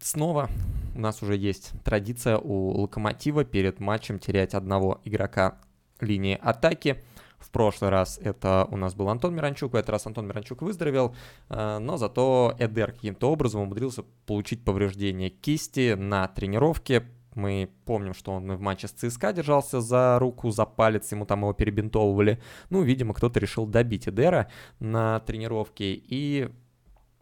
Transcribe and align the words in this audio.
снова 0.00 0.50
у 0.94 1.00
нас 1.00 1.22
уже 1.22 1.36
есть 1.36 1.72
традиция 1.84 2.36
у 2.36 2.80
Локомотива 2.80 3.44
перед 3.44 3.80
матчем 3.80 4.18
терять 4.18 4.54
одного 4.54 5.00
игрока 5.04 5.58
линии 6.00 6.38
атаки. 6.40 7.02
В 7.38 7.50
прошлый 7.50 7.90
раз 7.90 8.18
это 8.22 8.66
у 8.70 8.76
нас 8.76 8.94
был 8.94 9.08
Антон 9.08 9.34
Миранчук, 9.34 9.72
в 9.72 9.76
этот 9.76 9.90
раз 9.90 10.06
Антон 10.06 10.26
Миранчук 10.26 10.60
выздоровел, 10.60 11.14
э, 11.48 11.78
но 11.78 11.96
зато 11.96 12.54
Эдер 12.58 12.92
каким-то 12.92 13.32
образом 13.32 13.62
умудрился 13.62 14.04
получить 14.26 14.62
повреждение 14.62 15.30
кисти 15.30 15.94
на 15.94 16.28
тренировке. 16.28 17.06
Мы 17.34 17.70
помним, 17.86 18.12
что 18.12 18.32
он 18.32 18.52
в 18.52 18.60
матче 18.60 18.88
с 18.88 18.90
ЦСКА 18.90 19.32
держался 19.32 19.80
за 19.80 20.18
руку, 20.18 20.50
за 20.50 20.66
палец, 20.66 21.10
ему 21.12 21.24
там 21.24 21.40
его 21.40 21.54
перебинтовывали. 21.54 22.42
Ну, 22.68 22.82
видимо, 22.82 23.14
кто-то 23.14 23.40
решил 23.40 23.66
добить 23.66 24.06
Эдера 24.06 24.50
на 24.80 25.20
тренировке, 25.20 25.94
и 25.94 26.50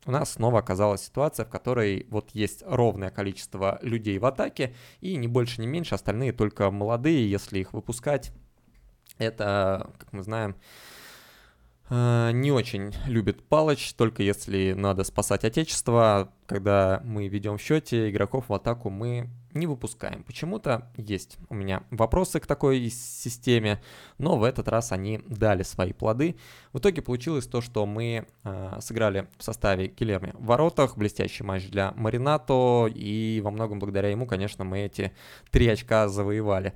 у 0.07 0.11
нас 0.11 0.33
снова 0.33 0.61
оказалась 0.61 1.03
ситуация, 1.03 1.45
в 1.45 1.51
которой 1.51 2.07
вот 2.11 2.31
есть 2.33 2.63
ровное 2.67 3.11
количество 3.11 3.79
людей 3.83 4.19
в 4.19 4.27
атаке, 4.27 4.75
и 5.01 5.17
не 5.17 5.29
больше, 5.29 5.61
не 5.61 5.67
меньше, 5.67 5.95
остальные 5.95 6.33
только 6.33 6.71
молодые, 6.71 7.31
если 7.31 7.59
их 7.59 7.73
выпускать. 7.73 8.33
Это, 9.19 9.91
как 9.99 10.13
мы 10.13 10.23
знаем, 10.23 10.57
не 11.91 12.53
очень 12.53 12.93
любит 13.07 13.43
Палыч, 13.43 13.95
только 13.95 14.23
если 14.23 14.73
надо 14.73 15.05
спасать 15.05 15.45
отечество. 15.45 16.33
Когда 16.47 17.01
мы 17.05 17.29
ведем 17.29 17.59
в 17.59 17.63
счете 17.63 18.11
игроков 18.11 18.49
в 18.49 18.55
атаку, 18.55 18.91
мы 18.91 19.29
не 19.55 19.67
выпускаем. 19.67 20.23
Почему-то 20.25 20.91
есть 20.97 21.37
у 21.49 21.55
меня 21.55 21.83
вопросы 21.91 22.41
к 22.41 22.47
такой 22.47 22.89
системе, 22.91 23.83
но 24.19 24.37
в 24.37 24.45
этот 24.45 24.69
раз 24.69 24.93
они 24.93 25.21
дали 25.27 25.63
свои 25.63 25.93
плоды. 25.93 26.37
В 26.73 26.79
итоге 26.79 27.03
получилось 27.03 27.47
то, 27.47 27.61
что 27.61 27.87
мы 27.87 28.27
э, 28.45 28.79
сыграли 28.81 29.29
в 29.37 29.45
составе 29.45 29.89
Гилерми 29.89 30.33
в 30.39 30.47
воротах, 30.47 30.97
блестящий 30.97 31.45
матч 31.45 31.69
для 31.69 31.93
Маринато, 31.97 32.89
и 32.95 33.41
во 33.43 33.51
многом 33.51 33.79
благодаря 33.79 34.09
ему, 34.09 34.27
конечно, 34.27 34.65
мы 34.65 34.81
эти 34.81 35.13
три 35.51 35.69
очка 35.69 36.09
завоевали. 36.09 36.75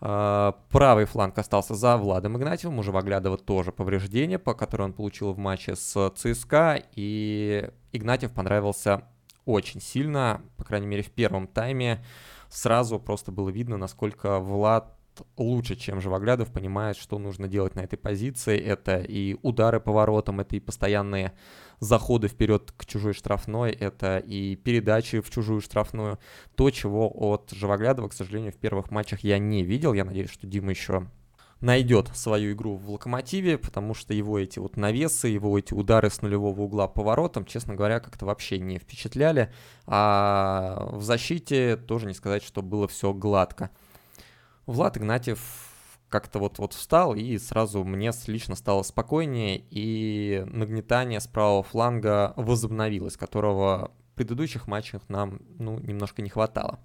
Э, 0.00 0.52
правый 0.70 1.06
фланг 1.06 1.38
остался 1.38 1.74
за 1.74 1.96
Владом 1.96 2.36
Игнатьевым, 2.36 2.78
у 2.78 2.82
Живоглядова 2.82 3.38
тоже 3.38 3.72
повреждение, 3.72 4.38
по 4.38 4.54
которое 4.54 4.84
он 4.84 4.92
получил 4.92 5.32
в 5.32 5.38
матче 5.38 5.74
с 5.74 6.10
ЦСКА, 6.10 6.82
и 6.94 7.70
Игнатьев 7.92 8.32
понравился 8.32 9.04
очень 9.44 9.80
сильно, 9.80 10.42
по 10.56 10.64
крайней 10.64 10.86
мере 10.86 11.02
в 11.02 11.10
первом 11.10 11.46
тайме, 11.46 12.04
сразу 12.48 12.98
просто 12.98 13.32
было 13.32 13.48
видно, 13.48 13.76
насколько 13.76 14.38
Влад 14.38 14.95
лучше, 15.36 15.76
чем 15.76 16.00
Живоглядов, 16.00 16.52
понимает, 16.52 16.96
что 16.96 17.18
нужно 17.18 17.48
делать 17.48 17.74
на 17.74 17.80
этой 17.80 17.96
позиции. 17.96 18.58
Это 18.58 18.98
и 18.98 19.36
удары 19.42 19.80
по 19.80 19.92
воротам, 19.92 20.40
это 20.40 20.56
и 20.56 20.60
постоянные 20.60 21.32
заходы 21.80 22.28
вперед 22.28 22.72
к 22.76 22.86
чужой 22.86 23.12
штрафной, 23.12 23.70
это 23.72 24.18
и 24.18 24.56
передачи 24.56 25.20
в 25.20 25.30
чужую 25.30 25.60
штрафную. 25.60 26.18
То, 26.54 26.70
чего 26.70 27.10
от 27.14 27.50
Живоглядова, 27.52 28.08
к 28.08 28.12
сожалению, 28.12 28.52
в 28.52 28.56
первых 28.56 28.90
матчах 28.90 29.20
я 29.20 29.38
не 29.38 29.62
видел. 29.62 29.92
Я 29.92 30.04
надеюсь, 30.04 30.30
что 30.30 30.46
Дима 30.46 30.70
еще 30.70 31.06
найдет 31.60 32.08
свою 32.14 32.52
игру 32.52 32.76
в 32.76 32.90
Локомотиве, 32.90 33.58
потому 33.58 33.94
что 33.94 34.12
его 34.12 34.38
эти 34.38 34.58
вот 34.58 34.76
навесы, 34.76 35.28
его 35.28 35.58
эти 35.58 35.72
удары 35.72 36.10
с 36.10 36.20
нулевого 36.20 36.62
угла 36.62 36.86
поворотом, 36.86 37.44
честно 37.44 37.74
говоря, 37.74 38.00
как-то 38.00 38.26
вообще 38.26 38.58
не 38.58 38.78
впечатляли. 38.78 39.52
А 39.86 40.90
в 40.92 41.02
защите 41.02 41.76
тоже 41.76 42.06
не 42.06 42.14
сказать, 42.14 42.42
что 42.42 42.62
было 42.62 42.86
все 42.88 43.12
гладко. 43.12 43.70
Влад 44.66 44.96
Игнатьев 44.96 45.40
как-то 46.08 46.38
вот, 46.38 46.58
вот 46.58 46.72
встал, 46.72 47.14
и 47.14 47.38
сразу 47.38 47.84
мне 47.84 48.12
лично 48.26 48.54
стало 48.54 48.82
спокойнее, 48.82 49.62
и 49.70 50.44
нагнетание 50.46 51.20
с 51.20 51.26
правого 51.26 51.62
фланга 51.62 52.32
возобновилось, 52.36 53.16
которого 53.16 53.90
в 54.12 54.16
предыдущих 54.16 54.66
матчах 54.66 55.02
нам 55.08 55.40
ну, 55.58 55.78
немножко 55.80 56.22
не 56.22 56.30
хватало. 56.30 56.78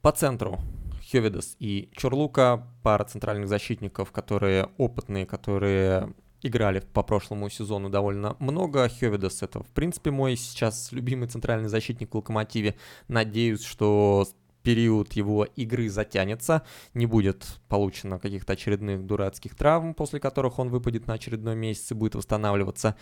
По 0.00 0.12
центру 0.12 0.58
Хевидас 1.02 1.56
и 1.58 1.90
Чурлука, 1.94 2.66
пара 2.82 3.04
центральных 3.04 3.48
защитников, 3.48 4.10
которые 4.12 4.70
опытные, 4.78 5.26
которые 5.26 6.14
играли 6.42 6.80
по 6.80 7.02
прошлому 7.02 7.48
сезону 7.48 7.88
довольно 7.88 8.36
много. 8.40 8.88
Хевидас 8.88 9.42
это, 9.42 9.62
в 9.62 9.68
принципе, 9.68 10.10
мой 10.10 10.36
сейчас 10.36 10.90
любимый 10.90 11.28
центральный 11.28 11.68
защитник 11.68 12.12
в 12.12 12.16
Локомотиве. 12.16 12.74
Надеюсь, 13.08 13.62
что 13.62 14.26
период 14.62 15.12
его 15.14 15.44
игры 15.44 15.88
затянется, 15.88 16.62
не 16.94 17.06
будет 17.06 17.46
получено 17.68 18.18
каких-то 18.18 18.54
очередных 18.54 19.04
дурацких 19.04 19.54
травм, 19.54 19.94
после 19.94 20.20
которых 20.20 20.58
он 20.58 20.68
выпадет 20.68 21.06
на 21.06 21.14
очередной 21.14 21.56
месяц 21.56 21.90
и 21.90 21.94
будет 21.94 22.14
восстанавливаться. 22.14 22.96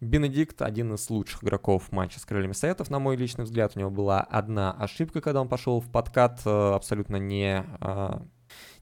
Бенедикт 0.00 0.60
один 0.60 0.94
из 0.94 1.08
лучших 1.08 1.44
игроков 1.44 1.92
матча 1.92 2.18
с 2.18 2.24
Крыльями 2.24 2.52
Советов, 2.52 2.90
на 2.90 2.98
мой 2.98 3.16
личный 3.16 3.44
взгляд. 3.44 3.72
У 3.74 3.78
него 3.78 3.90
была 3.90 4.20
одна 4.20 4.72
ошибка, 4.72 5.20
когда 5.20 5.40
он 5.40 5.48
пошел 5.48 5.80
в 5.80 5.90
подкат, 5.90 6.42
э, 6.44 6.72
абсолютно 6.74 7.16
не, 7.16 7.64
э, 7.80 8.10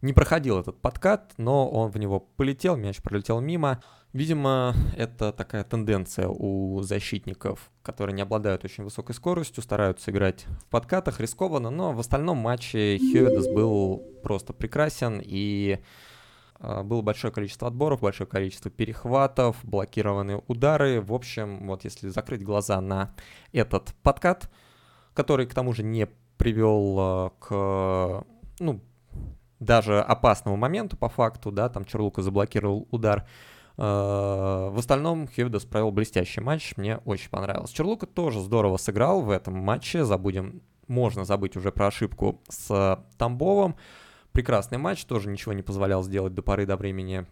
не 0.01 0.13
проходил 0.15 0.59
этот 0.59 0.81
подкат, 0.81 1.35
но 1.37 1.69
он 1.69 1.91
в 1.91 1.99
него 1.99 2.19
полетел, 2.19 2.77
мяч 2.77 3.03
пролетел 3.03 3.41
мимо. 3.41 3.83
Видимо, 4.13 4.75
это 4.95 5.33
такая 5.33 5.65
тенденция 5.65 6.29
у 6.29 6.83
защитников, 6.83 7.71
которые 7.83 8.15
не 8.15 8.21
обладают 8.21 8.63
очень 8.63 8.85
высокой 8.85 9.15
скоростью, 9.15 9.63
стараются 9.63 10.11
играть 10.11 10.45
в 10.61 10.67
подкатах, 10.67 11.19
рискованно, 11.19 11.71
но 11.71 11.93
в 11.93 12.01
остальном 12.01 12.37
матче 12.37 12.99
Хьюэдес 12.99 13.49
был 13.49 14.03
просто 14.23 14.53
прекрасен 14.53 15.19
и 15.25 15.79
а, 16.63 16.83
было 16.83 17.01
большое 17.01 17.33
количество 17.33 17.69
отборов, 17.69 18.01
большое 18.01 18.29
количество 18.29 18.71
перехватов, 18.71 19.57
блокированные 19.63 20.43
удары. 20.47 21.01
В 21.01 21.15
общем, 21.15 21.67
вот 21.67 21.85
если 21.85 22.09
закрыть 22.09 22.45
глаза 22.45 22.83
на 22.83 23.15
этот 23.53 23.95
подкат, 24.03 24.51
который 25.15 25.47
к 25.47 25.55
тому 25.55 25.73
же 25.73 25.83
не 25.83 26.07
привел 26.37 26.97
а, 26.99 27.31
к, 27.41 28.27
ну, 28.61 28.83
даже 29.59 30.01
опасному 30.01 30.59
моменту 30.59 30.99
по 30.99 31.09
факту, 31.09 31.51
да, 31.51 31.71
там 31.71 31.87
Черлука 31.87 32.21
заблокировал 32.21 32.87
удар. 32.91 33.27
А, 33.77 34.71
в 34.71 34.79
остальном 34.79 35.29
Хевдас 35.29 35.65
провел 35.65 35.91
блестящий 35.91 36.41
матч, 36.41 36.75
мне 36.77 36.99
очень 37.05 37.31
понравилось. 37.31 37.71
Черлука 37.71 38.07
тоже 38.07 38.41
здорово 38.41 38.77
сыграл 38.77 39.23
в 39.23 39.31
этом 39.31 39.55
матче, 39.55 40.05
забудем, 40.05 40.63
можно 40.89 41.25
забыть 41.25 41.57
уже 41.57 41.73
про 41.73 41.87
ошибку 41.89 42.41
с 42.49 43.05
Тамбовым 43.19 43.77
прекрасный 44.33 44.79
матч, 44.79 45.05
тоже 45.05 45.29
ничего 45.29 45.53
не 45.53 45.63
позволял 45.63 46.03
сделать 46.03 46.35
до 46.35 46.43
поры 46.43 46.67
до 46.67 46.77
времени 46.77 47.27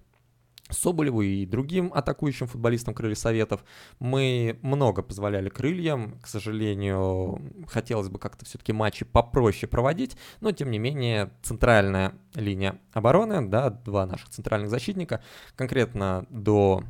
Соболеву 0.71 1.23
и 1.23 1.47
другим 1.47 1.93
атакующим 1.95 2.47
футболистам 2.47 2.95
Крылья 2.95 3.15
Советов. 3.15 3.65
Мы 3.99 4.59
много 4.63 5.03
позволяли 5.03 5.49
крыльям. 5.49 6.19
К 6.21 6.27
сожалению, 6.27 7.41
хотелось 7.69 8.09
бы 8.09 8.19
как-то 8.19 8.45
все-таки 8.45 8.73
матчи 8.73 9.05
попроще 9.05 9.69
проводить, 9.69 10.17
но 10.41 10.53
тем 10.53 10.71
не 10.71 10.79
менее 10.79 11.31
центральная 11.43 12.15
линия 12.35 12.79
обороны, 12.93 13.47
да, 13.49 13.71
два 13.71 14.07
наших 14.07 14.31
центральных 14.31 14.71
защитника, 14.71 15.23
конкретно 15.57 16.27
до 16.31 16.85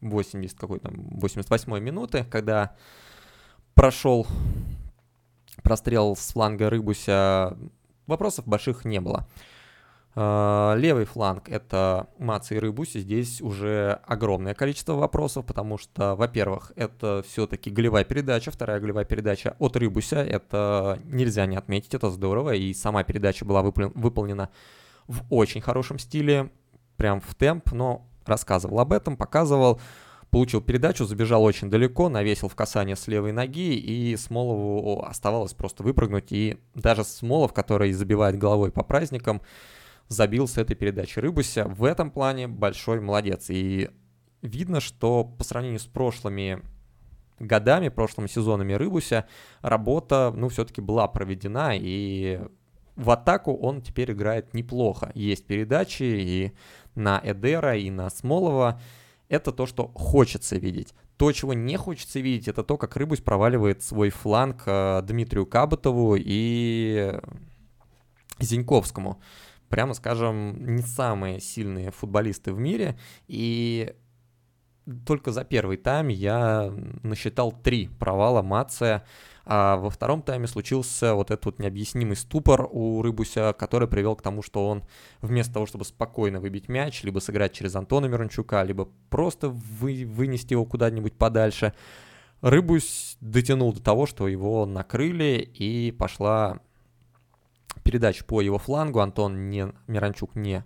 80 0.00 0.58
какой-то 0.58 0.90
88 0.92 1.78
минуты, 1.80 2.24
когда 2.30 2.76
прошел 3.74 4.26
прострел 5.62 6.16
с 6.16 6.32
фланга 6.32 6.70
Рыбуся 6.70 7.56
вопросов 8.06 8.46
больших 8.46 8.84
не 8.84 9.00
было. 9.00 9.28
А, 10.20 10.74
левый 10.74 11.04
фланг— 11.04 11.44
это 11.48 12.08
Маца 12.18 12.56
и 12.56 12.58
Рыбуси. 12.58 12.98
Здесь 12.98 13.40
уже 13.40 14.00
огромное 14.04 14.52
количество 14.52 14.94
вопросов, 14.94 15.46
потому 15.46 15.78
что, 15.78 16.16
во-первых, 16.16 16.72
это 16.74 17.22
все-таки 17.28 17.70
голевая 17.70 18.02
передача, 18.02 18.50
вторая 18.50 18.80
голевая 18.80 19.04
передача 19.04 19.54
от 19.60 19.76
Рыбуся. 19.76 20.16
Это 20.16 20.98
нельзя 21.04 21.46
не 21.46 21.54
отметить, 21.54 21.94
это 21.94 22.10
здорово. 22.10 22.56
И 22.56 22.74
сама 22.74 23.04
передача 23.04 23.44
была 23.44 23.62
выполнена 23.62 24.50
в 25.06 25.22
очень 25.30 25.60
хорошем 25.60 26.00
стиле, 26.00 26.50
прям 26.96 27.20
в 27.20 27.36
темп, 27.36 27.70
но 27.70 28.04
рассказывал 28.26 28.80
об 28.80 28.92
этом, 28.92 29.16
показывал 29.16 29.80
получил 30.30 30.60
передачу, 30.60 31.04
забежал 31.04 31.44
очень 31.44 31.70
далеко, 31.70 32.08
навесил 32.08 32.48
в 32.48 32.56
касание 32.56 32.96
с 32.96 33.06
левой 33.06 33.30
ноги, 33.30 33.76
и 33.76 34.16
Смолову 34.16 35.04
оставалось 35.04 35.54
просто 35.54 35.84
выпрыгнуть. 35.84 36.32
И 36.32 36.58
даже 36.74 37.04
Смолов, 37.04 37.52
который 37.52 37.92
забивает 37.92 38.36
головой 38.36 38.72
по 38.72 38.82
праздникам, 38.82 39.42
забил 40.08 40.48
с 40.48 40.58
этой 40.58 40.74
передачи 40.74 41.18
Рыбуся. 41.18 41.66
В 41.66 41.84
этом 41.84 42.10
плане 42.10 42.48
большой 42.48 43.00
молодец. 43.00 43.46
И 43.50 43.90
видно, 44.42 44.80
что 44.80 45.24
по 45.24 45.44
сравнению 45.44 45.80
с 45.80 45.86
прошлыми 45.86 46.62
годами, 47.38 47.88
прошлыми 47.88 48.26
сезонами 48.26 48.72
Рыбуся, 48.72 49.26
работа, 49.60 50.32
ну, 50.34 50.48
все-таки 50.48 50.80
была 50.80 51.06
проведена, 51.08 51.70
и 51.74 52.40
в 52.96 53.10
атаку 53.10 53.54
он 53.54 53.80
теперь 53.80 54.12
играет 54.12 54.54
неплохо. 54.54 55.12
Есть 55.14 55.46
передачи 55.46 56.02
и 56.02 56.52
на 56.94 57.20
Эдера, 57.22 57.76
и 57.76 57.90
на 57.90 58.10
Смолова, 58.10 58.80
это 59.28 59.52
то, 59.52 59.66
что 59.66 59.88
хочется 59.94 60.56
видеть. 60.56 60.94
То, 61.16 61.30
чего 61.32 61.52
не 61.52 61.76
хочется 61.76 62.20
видеть, 62.20 62.48
это 62.48 62.62
то, 62.62 62.76
как 62.76 62.96
Рыбусь 62.96 63.20
проваливает 63.20 63.82
свой 63.82 64.10
фланг 64.10 64.62
э, 64.66 65.02
Дмитрию 65.02 65.46
Кабатову 65.46 66.16
и 66.16 67.12
Зиньковскому. 68.40 69.20
Прямо 69.68 69.94
скажем, 69.94 70.76
не 70.76 70.82
самые 70.82 71.40
сильные 71.40 71.90
футболисты 71.90 72.52
в 72.52 72.58
мире. 72.58 72.98
И 73.26 73.94
только 75.06 75.32
за 75.32 75.44
первый 75.44 75.76
тайм 75.76 76.08
я 76.08 76.72
насчитал 77.02 77.52
три 77.52 77.88
провала 77.88 78.42
Мация. 78.42 79.04
А 79.50 79.76
во 79.76 79.88
втором 79.88 80.22
тайме 80.22 80.46
случился 80.46 81.14
вот 81.14 81.30
этот 81.30 81.46
вот 81.46 81.58
необъяснимый 81.58 82.16
ступор 82.16 82.68
у 82.70 83.00
Рыбуся, 83.00 83.54
который 83.58 83.88
привел 83.88 84.14
к 84.14 84.22
тому, 84.22 84.42
что 84.42 84.68
он 84.68 84.84
вместо 85.22 85.54
того, 85.54 85.64
чтобы 85.64 85.86
спокойно 85.86 86.38
выбить 86.38 86.68
мяч, 86.68 87.02
либо 87.02 87.18
сыграть 87.18 87.54
через 87.54 87.74
Антона 87.74 88.06
Мирончука, 88.06 88.62
либо 88.62 88.88
просто 89.08 89.48
вы, 89.48 90.04
вынести 90.06 90.52
его 90.52 90.66
куда-нибудь 90.66 91.16
подальше, 91.16 91.72
Рыбусь 92.40 93.16
дотянул 93.20 93.72
до 93.72 93.82
того, 93.82 94.06
что 94.06 94.28
его 94.28 94.64
накрыли, 94.64 95.38
и 95.40 95.90
пошла 95.90 96.60
передача 97.82 98.24
по 98.24 98.40
его 98.40 98.58
флангу. 98.58 99.00
Антон 99.00 99.50
не, 99.50 99.72
Миранчук 99.86 100.34
не 100.34 100.64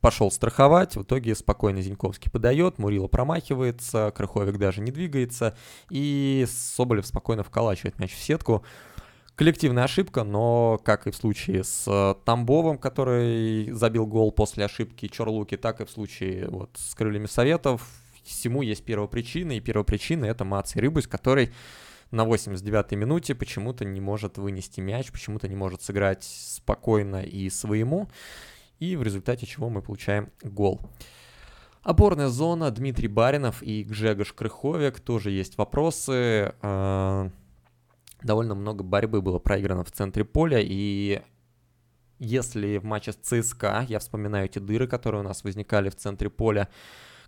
пошел 0.00 0.30
страховать. 0.30 0.96
В 0.96 1.02
итоге 1.02 1.34
спокойно 1.34 1.80
Зиньковский 1.80 2.30
подает, 2.30 2.78
Мурила 2.78 3.08
промахивается, 3.08 4.12
Крыховик 4.14 4.58
даже 4.58 4.80
не 4.80 4.92
двигается, 4.92 5.56
и 5.90 6.46
Соболев 6.48 7.06
спокойно 7.06 7.42
вколачивает 7.42 7.98
мяч 7.98 8.14
в 8.14 8.18
сетку. 8.18 8.64
Коллективная 9.34 9.84
ошибка, 9.84 10.24
но 10.24 10.80
как 10.82 11.06
и 11.06 11.10
в 11.10 11.16
случае 11.16 11.62
с 11.62 12.16
Тамбовым, 12.24 12.78
который 12.78 13.70
забил 13.72 14.06
гол 14.06 14.32
после 14.32 14.64
ошибки 14.64 15.08
Чорлуки, 15.08 15.58
так 15.58 15.82
и 15.82 15.84
в 15.84 15.90
случае 15.90 16.48
вот 16.48 16.70
с 16.74 16.94
крыльями 16.94 17.26
Советов, 17.26 17.86
всему 18.24 18.62
есть 18.62 18.84
первопричина, 18.84 19.52
и 19.52 19.60
первопричина 19.60 20.24
это 20.24 20.44
Маций 20.44 20.80
Рыбус, 20.80 21.06
который 21.06 21.52
на 22.10 22.24
89-й 22.24 22.96
минуте 22.96 23.34
почему-то 23.34 23.84
не 23.84 24.00
может 24.00 24.38
вынести 24.38 24.80
мяч, 24.80 25.10
почему-то 25.10 25.48
не 25.48 25.56
может 25.56 25.82
сыграть 25.82 26.24
спокойно 26.24 27.22
и 27.22 27.50
своему, 27.50 28.08
и 28.78 28.96
в 28.96 29.02
результате 29.02 29.46
чего 29.46 29.68
мы 29.68 29.82
получаем 29.82 30.30
гол. 30.42 30.80
Опорная 31.82 32.28
зона, 32.28 32.70
Дмитрий 32.70 33.08
Баринов 33.08 33.62
и 33.62 33.84
Гжегош 33.84 34.32
Крыховик, 34.32 34.98
тоже 34.98 35.30
есть 35.30 35.56
вопросы. 35.56 36.52
А, 36.60 37.30
довольно 38.22 38.56
много 38.56 38.82
борьбы 38.82 39.22
было 39.22 39.38
проиграно 39.38 39.84
в 39.84 39.92
центре 39.92 40.24
поля, 40.24 40.58
и 40.60 41.22
если 42.18 42.78
в 42.78 42.84
матче 42.84 43.12
с 43.12 43.16
ЦСКА, 43.16 43.86
я 43.88 43.98
вспоминаю 43.98 44.46
эти 44.46 44.58
дыры, 44.58 44.88
которые 44.88 45.20
у 45.20 45.24
нас 45.24 45.44
возникали 45.44 45.90
в 45.90 45.96
центре 45.96 46.30
поля, 46.30 46.68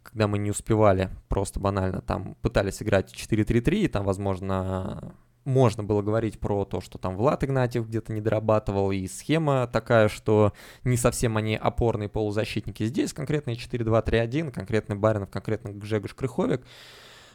когда 0.03 0.29
мы 0.29 0.39
не 0.39 0.51
успевали, 0.51 1.11
просто 1.29 1.61
банально 1.61 2.01
там 2.01 2.35
пытались 2.43 2.83
играть 2.83 3.13
4-3-3, 3.13 3.75
и 3.77 3.89
там, 3.89 4.05
возможно, 4.05 5.15
можно 5.45 5.83
было 5.83 6.03
говорить 6.03 6.39
про 6.39 6.65
то, 6.65 6.81
что 6.81 6.99
там 6.99 7.17
Влад 7.17 7.43
Игнатьев 7.45 7.87
где-то 7.87 8.13
не 8.13 8.21
дорабатывал, 8.21 8.91
и 8.93 9.07
схема 9.07 9.67
такая, 9.67 10.09
что 10.09 10.53
не 10.85 10.97
совсем 10.97 11.37
они 11.37 11.57
опорные 11.57 12.09
полузащитники. 12.09 12.85
Здесь 12.85 13.13
конкретно 13.13 13.53
4-2-3-1, 13.53 14.51
конкретный 14.53 14.97
Баринов, 14.97 15.31
конкретно 15.31 15.71
Гжегош 15.73 16.15
Крыховик, 16.15 16.67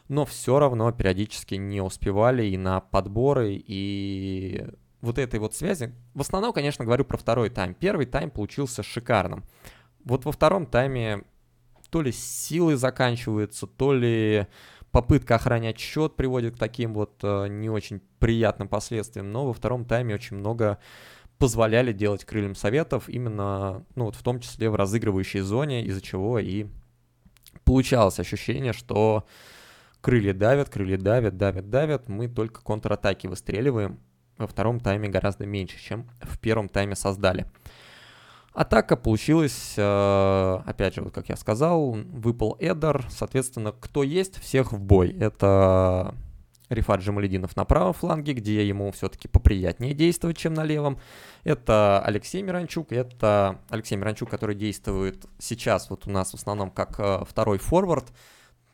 но 0.10 0.26
все 0.26 0.60
равно 0.60 0.92
периодически 0.92 1.56
не 1.56 1.82
успевали 1.82 2.46
и 2.46 2.58
на 2.58 2.82
подборы, 2.82 3.54
и 3.56 4.68
вот 5.02 5.18
этой 5.18 5.40
вот 5.40 5.54
связи. 5.54 5.94
В 6.14 6.22
основном, 6.22 6.54
конечно, 6.54 6.86
говорю 6.86 7.04
про 7.04 7.18
второй 7.18 7.50
тайм. 7.50 7.74
Первый 7.74 8.06
тайм 8.06 8.32
получился 8.32 8.84
шикарным. 8.84 9.44
Вот 10.06 10.24
во 10.26 10.32
втором 10.32 10.66
тайме 10.66 11.24
то 11.94 12.02
ли 12.02 12.12
силы 12.12 12.76
заканчиваются, 12.76 13.68
то 13.68 13.94
ли 13.94 14.48
попытка 14.90 15.36
охранять 15.36 15.78
счет 15.78 16.16
приводит 16.16 16.56
к 16.56 16.58
таким 16.58 16.96
вот 16.96 17.20
э, 17.22 17.46
не 17.50 17.70
очень 17.70 18.02
приятным 18.18 18.68
последствиям, 18.68 19.32
но 19.32 19.46
во 19.46 19.54
втором 19.54 19.86
тайме 19.86 20.16
очень 20.16 20.38
много 20.38 20.80
позволяли 21.38 21.94
делать 21.94 22.26
крыльям 22.26 22.56
советов, 22.56 23.10
именно, 23.10 23.86
ну 23.94 24.06
вот 24.06 24.16
в 24.16 24.24
том 24.24 24.40
числе 24.40 24.72
в 24.72 24.76
разыгрывающей 24.76 25.42
зоне, 25.42 25.86
из-за 25.86 26.02
чего 26.02 26.40
и 26.40 26.66
получалось 27.64 28.20
ощущение, 28.20 28.74
что 28.74 29.28
крылья 30.02 30.34
давят, 30.34 30.70
крылья 30.70 30.98
давят, 30.98 31.38
давят, 31.38 31.70
давят, 31.70 32.10
мы 32.10 32.28
только 32.28 32.64
контратаки 32.64 33.28
выстреливаем, 33.28 34.00
во 34.40 34.48
втором 34.48 34.80
тайме 34.80 35.10
гораздо 35.10 35.46
меньше, 35.46 35.78
чем 35.78 36.10
в 36.22 36.40
первом 36.40 36.70
тайме 36.70 36.96
создали. 36.96 37.46
Атака 38.54 38.96
получилась, 38.96 39.74
э, 39.78 40.60
опять 40.66 40.96
же, 40.96 41.02
вот 41.02 41.14
как 41.14 41.30
я 41.30 41.36
сказал, 41.36 41.92
выпал 41.92 42.56
Эдер, 42.60 43.06
соответственно, 43.10 43.72
кто 43.72 44.04
есть, 44.04 44.40
всех 44.40 44.72
в 44.72 44.80
бой. 44.80 45.10
Это 45.10 46.14
Рифат 46.70 47.02
Джамалединов 47.02 47.56
на 47.56 47.66
правом 47.66 47.94
фланге, 47.94 48.34
где 48.34 48.68
ему 48.68 48.92
все-таки 48.92 49.28
поприятнее 49.28 49.96
действовать, 49.96 50.38
чем 50.38 50.54
на 50.54 50.64
левом. 50.64 51.00
Это 51.44 52.00
Алексей 52.06 52.44
Миранчук, 52.44 52.92
это 52.92 53.60
Алексей 53.70 53.96
Миранчук, 53.96 54.30
который 54.30 54.56
действует 54.56 55.26
сейчас 55.40 55.90
вот 55.90 56.06
у 56.08 56.12
нас 56.12 56.32
в 56.32 56.36
основном 56.36 56.70
как 56.70 57.00
э, 57.00 57.24
второй 57.28 57.58
форвард. 57.58 58.12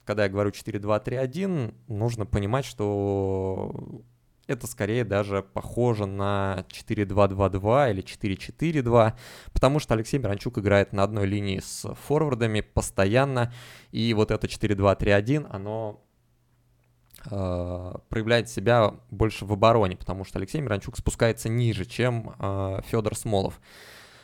Когда 0.04 0.24
я 0.24 0.30
говорю 0.30 0.50
4-2-3-1, 0.50 1.74
нужно 1.88 2.26
понимать, 2.26 2.66
что 2.66 4.02
это 4.50 4.68
скорее 4.68 5.04
даже 5.04 5.44
похоже 5.44 6.06
на 6.06 6.66
4-2-2-2 6.70 7.92
или 7.92 8.04
4-4-2, 8.04 9.14
потому 9.54 9.80
что 9.80 9.94
Алексей 9.94 10.18
Миранчук 10.18 10.58
играет 10.58 10.92
на 10.92 11.04
одной 11.04 11.28
линии 11.28 11.60
с 11.60 11.88
форвардами 11.94 12.62
постоянно, 12.62 13.54
и 13.92 14.14
вот 14.14 14.32
это 14.32 14.48
4-2-3-1, 14.48 15.48
оно 15.50 16.04
э, 17.30 17.94
проявляет 18.10 18.50
себя 18.50 18.96
больше 19.12 19.46
в 19.46 19.54
обороне, 19.54 19.96
потому 19.96 20.26
что 20.26 20.40
Алексей 20.40 20.62
Миранчук 20.62 20.98
спускается 20.98 21.48
ниже, 21.48 21.86
чем 21.86 22.36
э, 22.40 22.82
Федор 22.88 23.16
Смолов. 23.16 23.62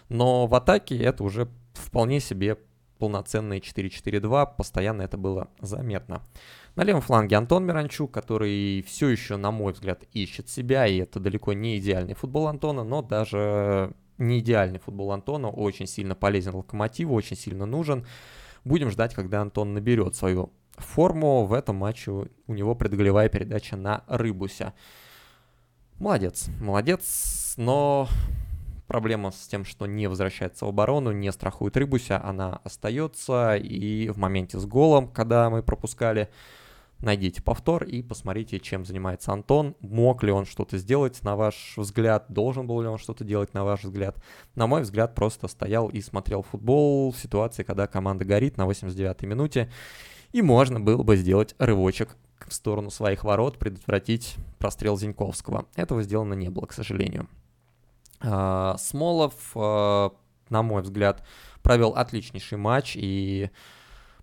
Но 0.10 0.48
в 0.48 0.56
атаке 0.56 0.98
это 0.98 1.24
уже 1.24 1.48
вполне 1.74 2.20
себе 2.20 2.58
полноценные 2.98 3.60
4-4-2, 3.60 4.56
постоянно 4.58 5.02
это 5.04 5.18
было 5.18 5.50
заметно. 5.60 6.22
На 6.76 6.84
левом 6.84 7.02
фланге 7.02 7.38
Антон 7.38 7.66
Миранчук, 7.66 8.12
который 8.12 8.82
все 8.82 9.08
еще, 9.08 9.38
на 9.38 9.52
мой 9.52 9.72
взгляд, 9.72 10.04
ищет 10.12 10.50
себя, 10.50 10.86
и 10.86 10.98
это 10.98 11.22
далеко 11.22 11.54
не 11.54 11.78
идеальный 11.78 12.16
футбол 12.16 12.48
Антона, 12.48 12.84
но 12.84 13.02
даже 13.02 13.94
не 14.18 14.40
идеальный 14.40 14.80
футбол 14.80 15.14
Антона 15.14 15.50
очень 15.50 15.88
сильно 15.88 16.16
полезен 16.16 16.54
Локомотиву, 16.54 17.16
очень 17.16 17.38
сильно 17.38 17.66
нужен. 17.66 18.06
Будем 18.66 18.90
ждать, 18.90 19.14
когда 19.14 19.42
Антон 19.42 19.74
наберет 19.74 20.16
свою 20.16 20.52
форму. 20.76 21.46
В 21.46 21.54
этом 21.54 21.78
матче 21.78 22.12
у 22.12 22.54
него 22.54 22.76
предголевая 22.76 23.30
передача 23.30 23.78
на 23.78 24.04
Рыбуся. 24.08 24.74
Молодец, 25.98 26.50
молодец, 26.60 27.54
но 27.56 28.10
проблема 28.88 29.32
с 29.32 29.48
тем, 29.48 29.64
что 29.64 29.86
не 29.86 30.08
возвращается 30.08 30.66
в 30.66 30.70
оборону, 30.70 31.14
не 31.14 31.32
страхует 31.32 31.78
Рыбуся, 31.78 32.22
она 32.22 32.60
остается. 32.66 33.56
И 33.56 34.10
в 34.10 34.18
моменте 34.18 34.60
с 34.60 34.66
голом, 34.66 35.08
когда 35.08 35.50
мы 35.50 35.64
пропускали 35.64 36.30
найдите 37.00 37.42
повтор 37.42 37.84
и 37.84 38.02
посмотрите, 38.02 38.60
чем 38.60 38.86
занимается 38.86 39.32
Антон. 39.32 39.76
Мог 39.80 40.24
ли 40.24 40.32
он 40.32 40.46
что-то 40.46 40.78
сделать, 40.78 41.22
на 41.24 41.36
ваш 41.36 41.74
взгляд? 41.78 42.26
Должен 42.30 42.68
был 42.68 42.82
ли 42.82 42.88
он 42.88 42.98
что-то 42.98 43.24
делать, 43.24 43.54
на 43.54 43.64
ваш 43.64 43.84
взгляд? 43.84 44.18
На 44.56 44.68
мой 44.68 44.82
взгляд, 44.82 45.16
просто 45.16 45.48
стоял 45.48 45.90
и 45.90 46.02
смотрел 46.02 46.42
футбол 46.42 47.12
в 47.12 47.18
ситуации, 47.18 47.64
когда 47.64 47.88
команда 47.88 48.26
горит 48.26 48.58
на 48.58 48.64
89-й 48.64 49.26
минуте. 49.28 49.72
И 50.32 50.42
можно 50.42 50.80
было 50.80 51.04
бы 51.04 51.16
сделать 51.16 51.56
рывочек 51.60 52.18
в 52.48 52.54
сторону 52.54 52.90
своих 52.90 53.24
ворот, 53.24 53.58
предотвратить 53.58 54.36
прострел 54.60 54.98
Зиньковского. 54.98 55.66
Этого 55.76 56.04
сделано 56.04 56.34
не 56.34 56.50
было, 56.50 56.66
к 56.66 56.74
сожалению. 56.74 57.28
А, 58.22 58.78
Смолов, 58.78 59.34
а, 59.56 60.12
на 60.50 60.64
мой 60.64 60.82
взгляд, 60.82 61.26
провел 61.62 61.92
отличнейший 61.92 62.58
матч 62.58 62.96
и 62.96 63.50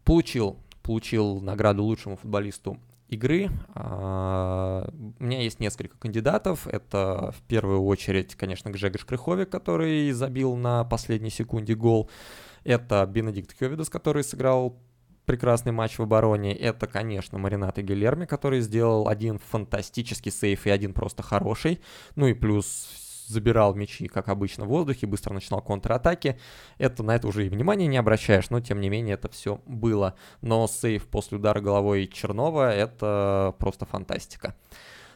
получил 0.05 0.59
получил 0.83 1.41
награду 1.41 1.85
лучшему 1.85 2.17
футболисту 2.17 2.79
игры. 3.09 3.51
А, 3.75 4.89
у 5.21 5.25
меня 5.25 5.43
есть 5.43 5.61
несколько 5.61 5.97
кандидатов. 5.99 6.67
Это 6.67 7.33
в 7.37 7.43
первую 7.43 7.85
очередь, 7.85 8.35
конечно, 8.35 8.71
Гжегош 8.71 9.05
Крыховик, 9.05 9.51
который 9.51 10.11
забил 10.13 10.57
на 10.57 10.85
последней 10.85 11.31
секунде 11.31 11.75
гол. 11.75 12.11
Это 12.65 13.07
Бенедикт 13.07 13.57
Хёвидас, 13.59 13.91
который 13.91 14.25
сыграл 14.25 14.79
прекрасный 15.27 15.73
матч 15.73 15.99
в 15.99 16.03
обороне. 16.03 16.55
Это, 16.55 16.87
конечно, 16.87 17.39
Маринат 17.39 17.79
и 17.79 17.83
Гилерми, 17.83 18.27
который 18.27 18.61
сделал 18.61 19.09
один 19.09 19.39
фантастический 19.39 20.33
сейф 20.33 20.67
и 20.67 20.71
один 20.71 20.93
просто 20.93 21.23
хороший. 21.23 21.81
Ну 22.17 22.27
и 22.27 22.35
плюс 22.35 22.89
забирал 23.27 23.75
мячи, 23.75 24.09
как 24.09 24.29
обычно, 24.29 24.65
в 24.65 24.69
воздухе, 24.69 25.07
быстро 25.07 25.35
начинал 25.35 25.63
контратаки. 25.63 26.39
Это 26.79 27.03
на 27.03 27.17
это 27.17 27.29
уже 27.29 27.47
и 27.47 27.49
внимания 27.49 27.87
не 27.87 27.97
обращаешь, 27.97 28.51
но 28.51 28.61
тем 28.61 28.81
не 28.81 28.89
менее 28.89 29.15
это 29.15 29.29
все 29.29 29.61
было. 29.67 30.15
Но 30.41 30.67
сейв 30.67 31.07
после 31.09 31.39
удара 31.39 31.61
головой 31.61 32.07
Чернова— 32.07 32.73
это 32.75 33.55
просто 33.59 33.87
фантастика. 33.87 34.57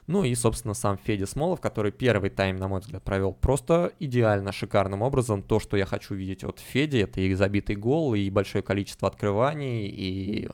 Ну 0.07 0.23
и, 0.23 0.35
собственно, 0.37 0.75
сам 0.75 0.99
Федя 0.99 1.27
Смолов, 1.27 1.61
который 1.61 1.91
первый 1.91 2.31
тайм, 2.31 2.57
на 2.57 2.69
мой 2.69 2.81
взгляд, 2.81 3.03
провел 3.03 3.33
просто 3.33 3.93
идеально, 3.99 4.53
шикарным 4.53 5.03
образом. 5.03 5.43
То, 5.43 5.59
что 5.59 5.77
я 5.77 5.85
хочу 5.85 6.15
видеть 6.15 6.45
от 6.45 6.61
Феди, 6.61 6.99
это 6.99 7.21
и 7.21 7.35
забитый 7.35 7.75
гол, 7.75 8.15
и 8.15 8.31
большое 8.31 8.63
количество 8.63 9.09
открываний, 9.09 9.89
и 9.89 10.49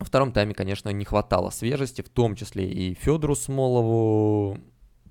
во 0.00 0.06
втором 0.06 0.32
тайме, 0.32 0.54
конечно, 0.54 0.88
не 0.88 1.04
хватало 1.04 1.50
свежести, 1.50 2.02
в 2.02 2.08
том 2.08 2.34
числе 2.34 2.68
и 2.68 2.94
Федору 2.94 3.36
Смолову 3.36 4.58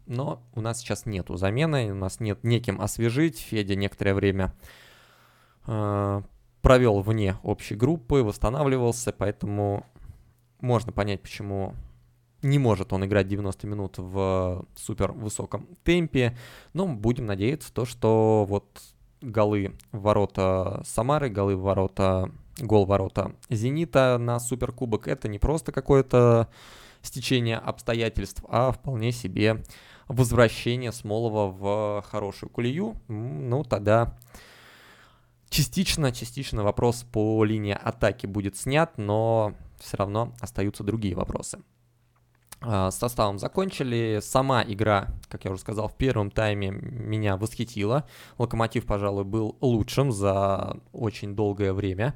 но 0.10 0.42
у 0.56 0.62
нас 0.62 0.80
сейчас 0.80 1.06
нету 1.06 1.38
замены, 1.38 1.92
у 1.92 1.96
нас 1.96 2.20
нет 2.20 2.44
неким 2.44 2.82
освежить. 2.82 3.40
Федя 3.40 3.76
некоторое 3.76 4.16
время 4.16 4.54
э, 5.68 6.22
провел 6.62 7.00
вне 7.02 7.38
общей 7.44 7.76
группы, 7.76 8.24
восстанавливался, 8.24 9.14
поэтому 9.14 9.86
можно 10.60 10.92
понять, 10.92 11.22
почему 11.22 11.76
не 12.42 12.58
может 12.58 12.92
он 12.92 13.06
играть 13.06 13.28
90 13.28 13.68
минут 13.68 13.98
в 13.98 14.66
супер 14.76 15.12
высоком 15.12 15.68
темпе, 15.84 16.38
но 16.74 16.88
будем 16.88 17.26
надеяться 17.26 17.72
то, 17.72 17.86
что 17.86 18.46
вот 18.48 18.82
голы 19.22 19.76
в 19.92 20.02
ворота 20.02 20.82
Самары, 20.86 21.30
голы 21.30 21.56
в 21.56 21.62
ворота, 21.62 22.32
гол 22.58 22.86
ворота 22.86 23.36
Зенита 23.50 24.18
на 24.18 24.40
суперкубок 24.40 25.08
это 25.08 25.28
не 25.28 25.38
просто 25.38 25.72
какое-то 25.72 26.50
стечение 27.02 27.58
обстоятельств, 27.58 28.44
а 28.50 28.72
вполне 28.72 29.12
себе 29.12 29.64
возвращение 30.10 30.92
Смолова 30.92 31.48
в 31.48 32.04
хорошую 32.10 32.50
колею. 32.50 32.98
Ну, 33.08 33.64
тогда 33.64 34.18
частично, 35.50 36.12
частично 36.12 36.64
вопрос 36.64 37.06
по 37.10 37.44
линии 37.46 37.78
атаки 37.82 38.26
будет 38.26 38.58
снят, 38.58 38.98
но 38.98 39.54
все 39.80 39.98
равно 39.98 40.34
остаются 40.42 40.84
другие 40.84 41.16
вопросы. 41.16 41.60
А, 42.62 42.92
с 42.92 42.98
составом 42.98 43.40
закончили. 43.40 44.20
Сама 44.22 44.64
игра, 44.64 45.08
как 45.30 45.46
я 45.46 45.52
уже 45.52 45.62
сказал, 45.62 45.88
в 45.88 45.96
первом 45.96 46.30
тайме 46.30 46.72
меня 46.72 47.38
восхитила. 47.38 48.06
Локомотив, 48.38 48.86
пожалуй, 48.86 49.24
был 49.24 49.58
лучшим 49.62 50.12
за 50.12 50.78
очень 50.92 51.36
долгое 51.36 51.72
время. 51.72 52.16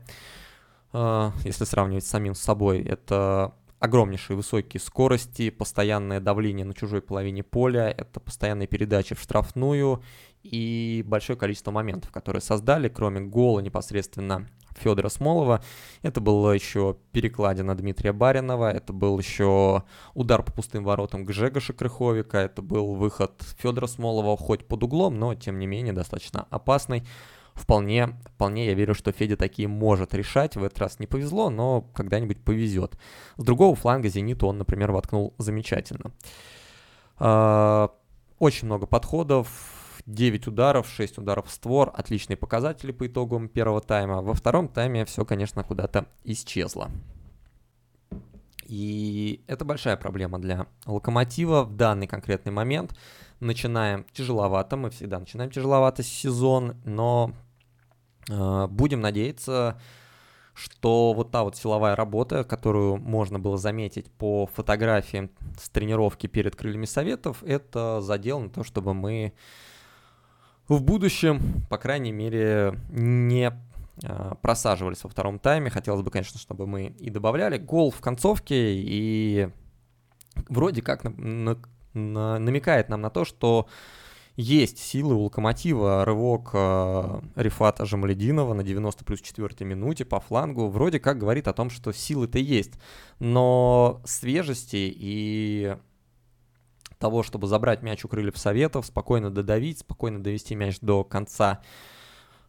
А, 0.91 1.31
если 1.45 1.63
сравнивать 1.63 2.05
с 2.05 2.09
самим 2.09 2.35
собой, 2.35 2.81
это 2.81 3.53
огромнейшие 3.83 4.37
высокие 4.37 4.79
скорости, 4.79 5.49
постоянное 5.49 6.21
давление 6.21 6.65
на 6.65 6.73
чужой 6.73 7.01
половине 7.01 7.43
поля, 7.43 7.89
это 7.89 8.21
постоянные 8.21 8.65
передачи 8.65 9.13
в 9.13 9.19
штрафную 9.19 10.01
и 10.41 11.03
большое 11.05 11.37
количество 11.37 11.71
моментов, 11.71 12.09
которые 12.09 12.41
создали, 12.41 12.87
кроме 12.87 13.19
гола 13.19 13.59
непосредственно 13.59 14.47
Федора 14.77 15.09
Смолова. 15.09 15.61
Это 16.01 16.21
было 16.21 16.51
еще 16.53 16.95
перекладина 17.11 17.75
Дмитрия 17.75 18.13
Баринова, 18.13 18.71
это 18.71 18.93
был 18.93 19.19
еще 19.19 19.83
удар 20.13 20.43
по 20.43 20.53
пустым 20.53 20.85
воротам 20.85 21.25
Гжегоша 21.25 21.73
Крыховика, 21.73 22.41
это 22.41 22.61
был 22.61 22.95
выход 22.95 23.33
Федора 23.57 23.87
Смолова 23.87 24.37
хоть 24.37 24.65
под 24.65 24.81
углом, 24.83 25.19
но 25.19 25.35
тем 25.35 25.59
не 25.59 25.67
менее 25.67 25.91
достаточно 25.91 26.47
опасный. 26.49 27.03
Вполне, 27.55 28.17
вполне 28.35 28.65
я 28.65 28.73
верю, 28.73 28.95
что 28.95 29.11
Федя 29.11 29.37
такие 29.37 29.67
может 29.67 30.13
решать. 30.13 30.55
В 30.55 30.63
этот 30.63 30.79
раз 30.79 30.99
не 30.99 31.07
повезло, 31.07 31.49
но 31.49 31.81
когда-нибудь 31.81 32.43
повезет. 32.43 32.97
С 33.37 33.43
другого 33.43 33.75
фланга 33.75 34.09
Зениту 34.09 34.47
он, 34.47 34.57
например, 34.57 34.91
воткнул 34.91 35.33
замечательно. 35.37 36.11
А, 37.17 37.91
очень 38.39 38.65
много 38.65 38.87
подходов, 38.87 40.01
9 40.05 40.47
ударов, 40.47 40.89
6 40.89 41.19
ударов 41.19 41.47
в 41.47 41.51
створ, 41.51 41.91
отличные 41.95 42.37
показатели 42.37 42.91
по 42.91 43.07
итогам 43.07 43.47
первого 43.47 43.81
тайма. 43.81 44.21
Во 44.21 44.33
втором 44.33 44.67
тайме 44.67 45.05
все, 45.05 45.23
конечно, 45.23 45.63
куда-то 45.63 46.07
исчезло. 46.23 46.89
И 48.65 49.43
это 49.47 49.65
большая 49.65 49.97
проблема 49.97 50.39
для 50.39 50.67
Локомотива 50.85 51.63
в 51.63 51.75
данный 51.75 52.07
конкретный 52.07 52.51
момент. 52.51 52.97
Начинаем 53.39 54.05
тяжеловато, 54.13 54.77
мы 54.77 54.89
всегда 54.89 55.19
начинаем 55.19 55.51
тяжеловато 55.51 56.01
сезон, 56.01 56.77
но 56.85 57.33
будем 58.27 59.01
надеяться, 59.01 59.79
что 60.53 61.13
вот 61.13 61.31
та 61.31 61.43
вот 61.43 61.55
силовая 61.55 61.95
работа, 61.95 62.43
которую 62.43 62.97
можно 62.97 63.39
было 63.39 63.57
заметить 63.57 64.11
по 64.11 64.45
фотографиям 64.47 65.29
с 65.59 65.69
тренировки 65.69 66.27
перед 66.27 66.55
крыльями 66.55 66.85
советов, 66.85 67.43
это 67.43 68.01
задел 68.01 68.39
на 68.39 68.49
то, 68.49 68.63
чтобы 68.63 68.93
мы 68.93 69.33
в 70.67 70.81
будущем, 70.81 71.65
по 71.69 71.77
крайней 71.77 72.11
мере, 72.11 72.79
не 72.89 73.51
а, 74.03 74.35
просаживались 74.35 75.03
во 75.03 75.09
втором 75.09 75.39
тайме. 75.39 75.69
Хотелось 75.69 76.01
бы, 76.01 76.11
конечно, 76.11 76.39
чтобы 76.39 76.67
мы 76.67 76.95
и 76.99 77.09
добавляли 77.09 77.57
гол 77.57 77.91
в 77.91 77.99
концовке, 77.99 78.73
и 78.75 79.49
вроде 80.49 80.81
как 80.81 81.03
на, 81.03 81.11
на, 81.11 81.57
на, 81.93 82.39
намекает 82.39 82.89
нам 82.89 83.01
на 83.01 83.09
то, 83.09 83.25
что 83.25 83.67
есть 84.35 84.79
силы 84.79 85.13
у 85.15 85.23
Локомотива, 85.23 86.05
рывок 86.05 86.49
э, 86.53 87.21
Рифата 87.35 87.85
Жамалединова 87.85 88.53
на 88.53 88.63
90 88.63 89.05
плюс 89.05 89.21
4 89.21 89.65
минуте 89.65 90.05
по 90.05 90.19
флангу, 90.19 90.69
вроде 90.69 90.99
как 90.99 91.19
говорит 91.19 91.47
о 91.47 91.53
том, 91.53 91.69
что 91.69 91.91
силы-то 91.91 92.39
есть, 92.39 92.73
но 93.19 94.01
свежести 94.05 94.91
и 94.95 95.75
того, 96.97 97.21
чтобы 97.21 97.47
забрать 97.47 97.83
мяч 97.83 98.05
у 98.05 98.07
крыльев 98.07 98.37
Советов, 98.37 98.85
спокойно 98.85 99.29
додавить, 99.29 99.79
спокойно 99.79 100.23
довести 100.23 100.55
мяч 100.55 100.79
до 100.79 101.03
конца 101.03 101.61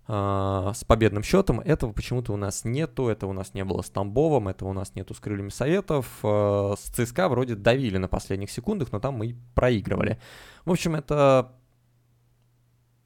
э, 0.06 0.72
с 0.74 0.84
победным 0.84 1.22
счетом. 1.22 1.60
Этого 1.60 1.92
почему-то 1.92 2.32
у 2.32 2.36
нас 2.36 2.64
нету, 2.64 3.08
это 3.08 3.26
у 3.26 3.32
нас 3.32 3.52
не 3.52 3.64
было 3.64 3.82
с 3.82 3.90
Тамбовым, 3.90 4.48
этого 4.48 4.70
у 4.70 4.72
нас 4.72 4.94
нету 4.94 5.12
с 5.12 5.20
крыльями 5.20 5.50
Советов. 5.50 6.20
Э, 6.22 6.74
с 6.78 6.82
ЦСКА 6.82 7.28
вроде 7.28 7.56
давили 7.56 7.98
на 7.98 8.08
последних 8.08 8.50
секундах, 8.50 8.92
но 8.92 9.00
там 9.00 9.14
мы 9.14 9.36
проигрывали. 9.54 10.18
В 10.64 10.70
общем, 10.70 10.94
это 10.94 11.52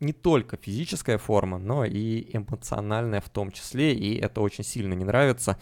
не 0.01 0.13
только 0.13 0.57
физическая 0.57 1.19
форма, 1.19 1.59
но 1.59 1.85
и 1.85 2.37
эмоциональная 2.37 3.21
в 3.21 3.29
том 3.29 3.51
числе, 3.51 3.95
и 3.95 4.17
это 4.17 4.41
очень 4.41 4.65
сильно 4.65 4.95
не 4.95 5.05
нравится. 5.05 5.59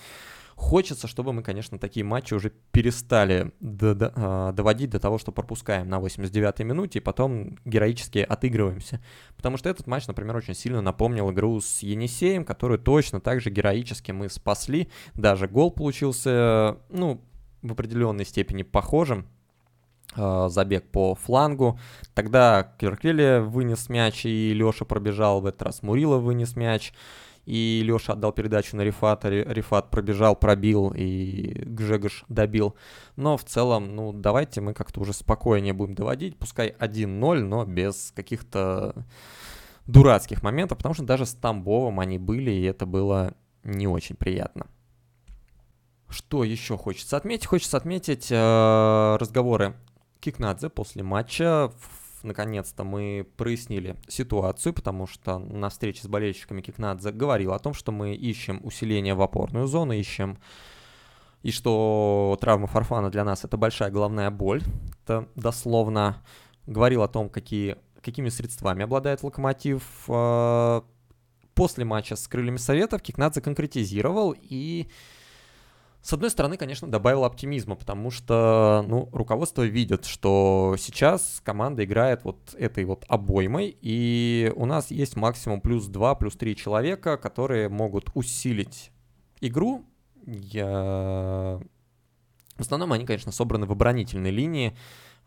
Хочется, 0.56 1.06
чтобы 1.06 1.34
мы, 1.34 1.42
конечно, 1.42 1.78
такие 1.78 2.02
матчи 2.02 2.32
уже 2.32 2.50
перестали 2.72 3.52
а, 3.60 4.52
доводить 4.52 4.88
до 4.88 4.98
того, 4.98 5.18
что 5.18 5.30
пропускаем 5.30 5.86
на 5.86 5.98
89-й 5.98 6.64
минуте 6.64 6.98
и 6.98 7.02
потом 7.02 7.58
героически 7.66 8.20
отыгрываемся. 8.20 9.02
Потому 9.36 9.58
что 9.58 9.68
этот 9.68 9.86
матч, 9.86 10.06
например, 10.06 10.34
очень 10.34 10.54
сильно 10.54 10.80
напомнил 10.80 11.30
игру 11.30 11.60
с 11.60 11.82
Енисеем, 11.82 12.46
которую 12.46 12.78
точно 12.78 13.20
так 13.20 13.42
же 13.42 13.50
героически 13.50 14.12
мы 14.12 14.30
спасли. 14.30 14.88
Даже 15.12 15.46
гол 15.46 15.70
получился, 15.70 16.78
ну, 16.88 17.22
в 17.60 17.72
определенной 17.72 18.24
степени 18.24 18.62
похожим, 18.62 19.26
забег 20.16 20.90
по 20.90 21.14
флангу. 21.14 21.78
Тогда 22.14 22.74
Кирквели 22.78 23.40
вынес 23.40 23.88
мяч, 23.88 24.24
и 24.24 24.52
Леша 24.54 24.84
пробежал. 24.84 25.40
В 25.40 25.46
этот 25.46 25.62
раз 25.62 25.82
Мурила 25.82 26.18
вынес 26.18 26.56
мяч 26.56 26.92
и 27.46 27.80
Леша 27.84 28.12
отдал 28.12 28.32
передачу 28.32 28.76
на 28.76 28.82
Рифата, 28.82 29.30
Рифат 29.30 29.88
пробежал, 29.90 30.34
пробил, 30.34 30.92
и 30.94 31.62
Гжегош 31.64 32.24
добил. 32.28 32.74
Но 33.14 33.36
в 33.36 33.44
целом, 33.44 33.94
ну, 33.94 34.12
давайте 34.12 34.60
мы 34.60 34.74
как-то 34.74 35.00
уже 35.00 35.12
спокойнее 35.12 35.72
будем 35.72 35.94
доводить, 35.94 36.36
пускай 36.36 36.74
1-0, 36.78 37.38
но 37.44 37.64
без 37.64 38.12
каких-то 38.14 39.06
дурацких 39.86 40.42
моментов, 40.42 40.78
потому 40.78 40.94
что 40.94 41.04
даже 41.04 41.24
с 41.24 41.34
Тамбовым 41.34 42.00
они 42.00 42.18
были, 42.18 42.50
и 42.50 42.64
это 42.64 42.84
было 42.84 43.34
не 43.62 43.86
очень 43.86 44.16
приятно. 44.16 44.66
Что 46.08 46.42
еще 46.42 46.76
хочется 46.76 47.16
отметить? 47.16 47.46
Хочется 47.46 47.76
отметить 47.76 48.28
э, 48.30 49.16
разговоры 49.20 49.74
Кикнадзе 50.20 50.68
после 50.68 51.02
матча 51.02 51.70
наконец-то 52.22 52.84
мы 52.84 53.26
прояснили 53.36 53.96
ситуацию, 54.08 54.74
потому 54.74 55.06
что 55.06 55.38
на 55.38 55.68
встрече 55.68 56.02
с 56.02 56.06
болельщиками 56.06 56.60
Кикнадзе 56.60 57.12
говорил 57.12 57.52
о 57.52 57.58
том, 57.58 57.72
что 57.72 57.92
мы 57.92 58.14
ищем 58.14 58.60
усиление 58.64 59.14
в 59.14 59.22
опорную 59.22 59.66
зону, 59.66 59.92
ищем 59.92 60.38
и 61.42 61.52
что 61.52 62.36
травма 62.40 62.66
Фарфана 62.66 63.10
для 63.10 63.24
нас 63.24 63.44
это 63.44 63.56
большая 63.56 63.90
головная 63.90 64.30
боль. 64.30 64.62
Это 65.04 65.28
дословно 65.36 66.22
говорил 66.66 67.02
о 67.02 67.08
том, 67.08 67.28
какие, 67.28 67.76
какими 68.02 68.28
средствами 68.28 68.82
обладает 68.82 69.22
Локомотив. 69.22 69.82
А, 70.08 70.84
после 71.54 71.84
матча 71.84 72.16
с 72.16 72.26
Крыльями 72.26 72.56
Советов 72.56 73.02
Кикнадзе 73.02 73.40
конкретизировал 73.40 74.34
и 74.36 74.88
с 76.06 76.12
одной 76.12 76.30
стороны, 76.30 76.56
конечно, 76.56 76.88
добавил 76.88 77.24
оптимизма, 77.24 77.74
потому 77.74 78.12
что, 78.12 78.84
ну, 78.86 79.08
руководство 79.10 79.62
видит, 79.62 80.04
что 80.04 80.76
сейчас 80.78 81.40
команда 81.42 81.84
играет 81.84 82.22
вот 82.22 82.54
этой 82.56 82.84
вот 82.84 83.04
обоймой, 83.08 83.76
и 83.80 84.52
у 84.54 84.66
нас 84.66 84.92
есть 84.92 85.16
максимум 85.16 85.60
плюс 85.60 85.88
2, 85.88 86.14
плюс 86.14 86.36
3 86.36 86.54
человека, 86.54 87.16
которые 87.16 87.68
могут 87.68 88.10
усилить 88.14 88.92
игру. 89.40 89.84
Я... 90.24 91.60
В 92.54 92.60
основном 92.60 92.92
они, 92.92 93.04
конечно, 93.04 93.32
собраны 93.32 93.66
в 93.66 93.72
оборонительной 93.72 94.30
линии, 94.30 94.76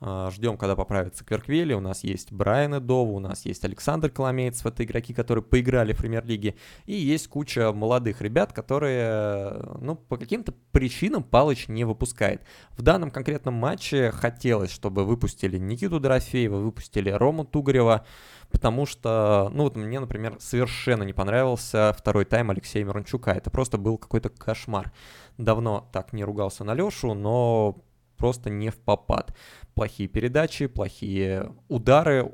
Ждем, 0.02 0.58
когда 0.58 0.78
поправится 0.78 1.26
Кверквели. 1.26 1.74
У 1.74 1.82
нас 1.82 2.06
есть 2.06 2.32
Брайан 2.32 2.76
Эдова, 2.76 3.12
у 3.12 3.20
нас 3.20 3.46
есть 3.46 3.66
Александр 3.66 4.10
Коломеец. 4.10 4.64
Это 4.66 4.86
игроки, 4.86 5.14
которые 5.14 5.44
поиграли 5.44 5.92
в 5.92 5.98
премьер-лиге. 5.98 6.56
И 6.86 6.94
есть 6.94 7.28
куча 7.28 7.74
молодых 7.74 8.22
ребят, 8.22 8.54
которые, 8.54 9.62
ну, 9.82 9.96
по 9.96 10.16
каким-то 10.16 10.54
причинам 10.72 11.24
Палыч 11.24 11.68
не 11.68 11.84
выпускает. 11.84 12.44
В 12.72 12.82
данном 12.82 13.12
конкретном 13.12 13.56
матче 13.56 14.12
хотелось, 14.12 14.72
чтобы 14.72 15.04
выпустили 15.04 15.58
Никиту 15.58 16.00
Дорофеева, 16.00 16.58
выпустили 16.58 17.10
Рому 17.10 17.44
Тугарева, 17.44 18.06
потому 18.52 18.86
что, 18.86 19.52
ну, 19.54 19.64
вот 19.64 19.76
мне, 19.76 20.00
например, 20.00 20.38
совершенно 20.40 21.04
не 21.04 21.14
понравился 21.14 21.94
второй 21.98 22.24
тайм 22.24 22.52
Алексея 22.52 22.86
Мирончука. 22.86 23.32
Это 23.32 23.50
просто 23.50 23.78
был 23.78 23.98
какой-то 23.98 24.30
кошмар. 24.30 24.94
Давно 25.38 25.90
так 25.92 26.14
не 26.14 26.24
ругался 26.24 26.64
на 26.64 26.74
Лешу, 26.74 27.14
но 27.14 27.84
просто 28.18 28.50
не 28.50 28.70
в 28.70 28.78
попад 28.78 29.34
плохие 29.80 30.10
передачи, 30.10 30.68
плохие 30.68 31.56
удары, 31.70 32.34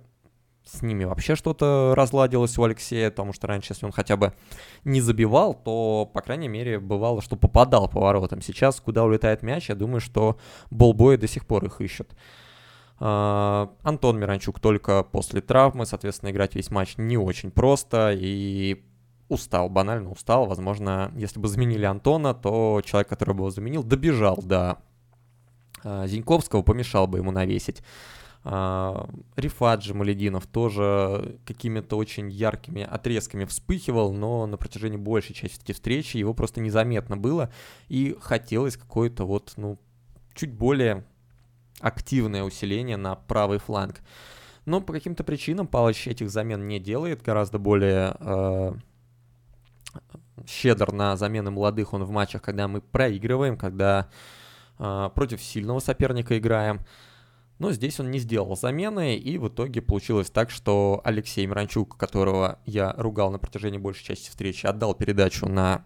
с 0.64 0.82
ними 0.82 1.04
вообще 1.04 1.36
что-то 1.36 1.94
разладилось 1.96 2.58
у 2.58 2.64
Алексея, 2.64 3.12
потому 3.12 3.34
что 3.34 3.46
раньше, 3.46 3.74
если 3.74 3.86
он 3.86 3.92
хотя 3.92 4.18
бы 4.18 4.34
не 4.84 5.00
забивал, 5.00 5.54
то, 5.54 6.10
по 6.12 6.22
крайней 6.22 6.48
мере, 6.48 6.80
бывало, 6.80 7.22
что 7.22 7.36
попадал 7.36 7.88
по 7.88 8.00
воротам. 8.00 8.42
Сейчас, 8.42 8.82
куда 8.82 9.04
улетает 9.04 9.44
мяч, 9.44 9.70
я 9.70 9.76
думаю, 9.76 10.00
что 10.00 10.40
болбои 10.72 11.18
до 11.18 11.28
сих 11.28 11.46
пор 11.46 11.66
их 11.66 11.82
ищут. 11.82 12.16
А, 13.00 13.70
Антон 13.84 14.20
Миранчук 14.20 14.60
только 14.60 15.04
после 15.04 15.42
травмы, 15.42 15.86
соответственно, 15.86 16.32
играть 16.32 16.56
весь 16.56 16.72
матч 16.72 16.98
не 16.98 17.16
очень 17.16 17.52
просто 17.52 18.12
и 18.12 18.84
устал, 19.30 19.70
банально 19.70 20.10
устал. 20.10 20.48
Возможно, 20.48 21.12
если 21.16 21.40
бы 21.40 21.48
заменили 21.48 21.86
Антона, 21.86 22.34
то 22.34 22.82
человек, 22.84 23.08
который 23.08 23.36
бы 23.36 23.42
его 23.42 23.52
заменил, 23.52 23.84
добежал 23.84 24.38
до 24.42 24.80
Зиньковского, 26.08 26.62
помешал 26.62 27.08
бы 27.08 27.20
ему 27.20 27.32
навесить. 27.32 27.82
Uh, 28.44 29.10
Рифат 29.36 29.80
Джамалединов 29.80 30.46
тоже 30.46 31.40
какими-то 31.46 31.96
очень 31.98 32.30
яркими 32.30 32.84
отрезками 32.84 33.46
вспыхивал, 33.46 34.14
но 34.14 34.46
на 34.46 34.56
протяжении 34.56 34.98
большей 34.98 35.34
части 35.34 35.72
встречи 35.72 36.18
его 36.18 36.36
просто 36.36 36.62
незаметно 36.62 37.18
было, 37.18 37.52
и 37.88 38.16
хотелось 38.22 38.78
какое-то 38.78 39.26
вот, 39.26 39.54
ну, 39.58 39.80
чуть 40.36 40.54
более 40.54 41.06
активное 41.80 42.44
усиление 42.44 42.98
на 42.98 43.16
правый 43.16 43.58
фланг. 43.58 44.02
Но 44.66 44.82
по 44.82 44.94
каким-то 44.94 45.24
причинам 45.24 45.66
Палыч 45.68 46.08
этих 46.08 46.30
замен 46.30 46.68
не 46.68 46.80
делает, 46.80 47.24
гораздо 47.24 47.58
более 47.58 48.16
э, 48.20 48.74
щедр 50.48 50.92
на 50.92 51.18
замены 51.18 51.52
молодых 51.52 51.94
он 51.94 52.04
в 52.04 52.12
матчах, 52.12 52.42
когда 52.42 52.68
мы 52.68 52.82
проигрываем, 52.82 53.58
когда 53.58 54.10
против 54.78 55.42
сильного 55.42 55.80
соперника 55.80 56.38
играем. 56.38 56.82
Но 57.58 57.72
здесь 57.72 58.00
он 58.00 58.12
не 58.12 58.20
сделал 58.20 58.58
замены, 58.58 59.16
и 59.16 59.38
в 59.38 59.48
итоге 59.48 59.82
получилось 59.82 60.30
так, 60.30 60.50
что 60.50 61.00
Алексей 61.06 61.46
Миранчук, 61.46 61.96
которого 61.98 62.60
я 62.66 62.94
ругал 62.98 63.32
на 63.32 63.40
протяжении 63.40 63.78
большей 63.78 64.04
части 64.04 64.30
встречи, 64.30 64.66
отдал 64.66 64.94
передачу 64.94 65.48
на 65.48 65.86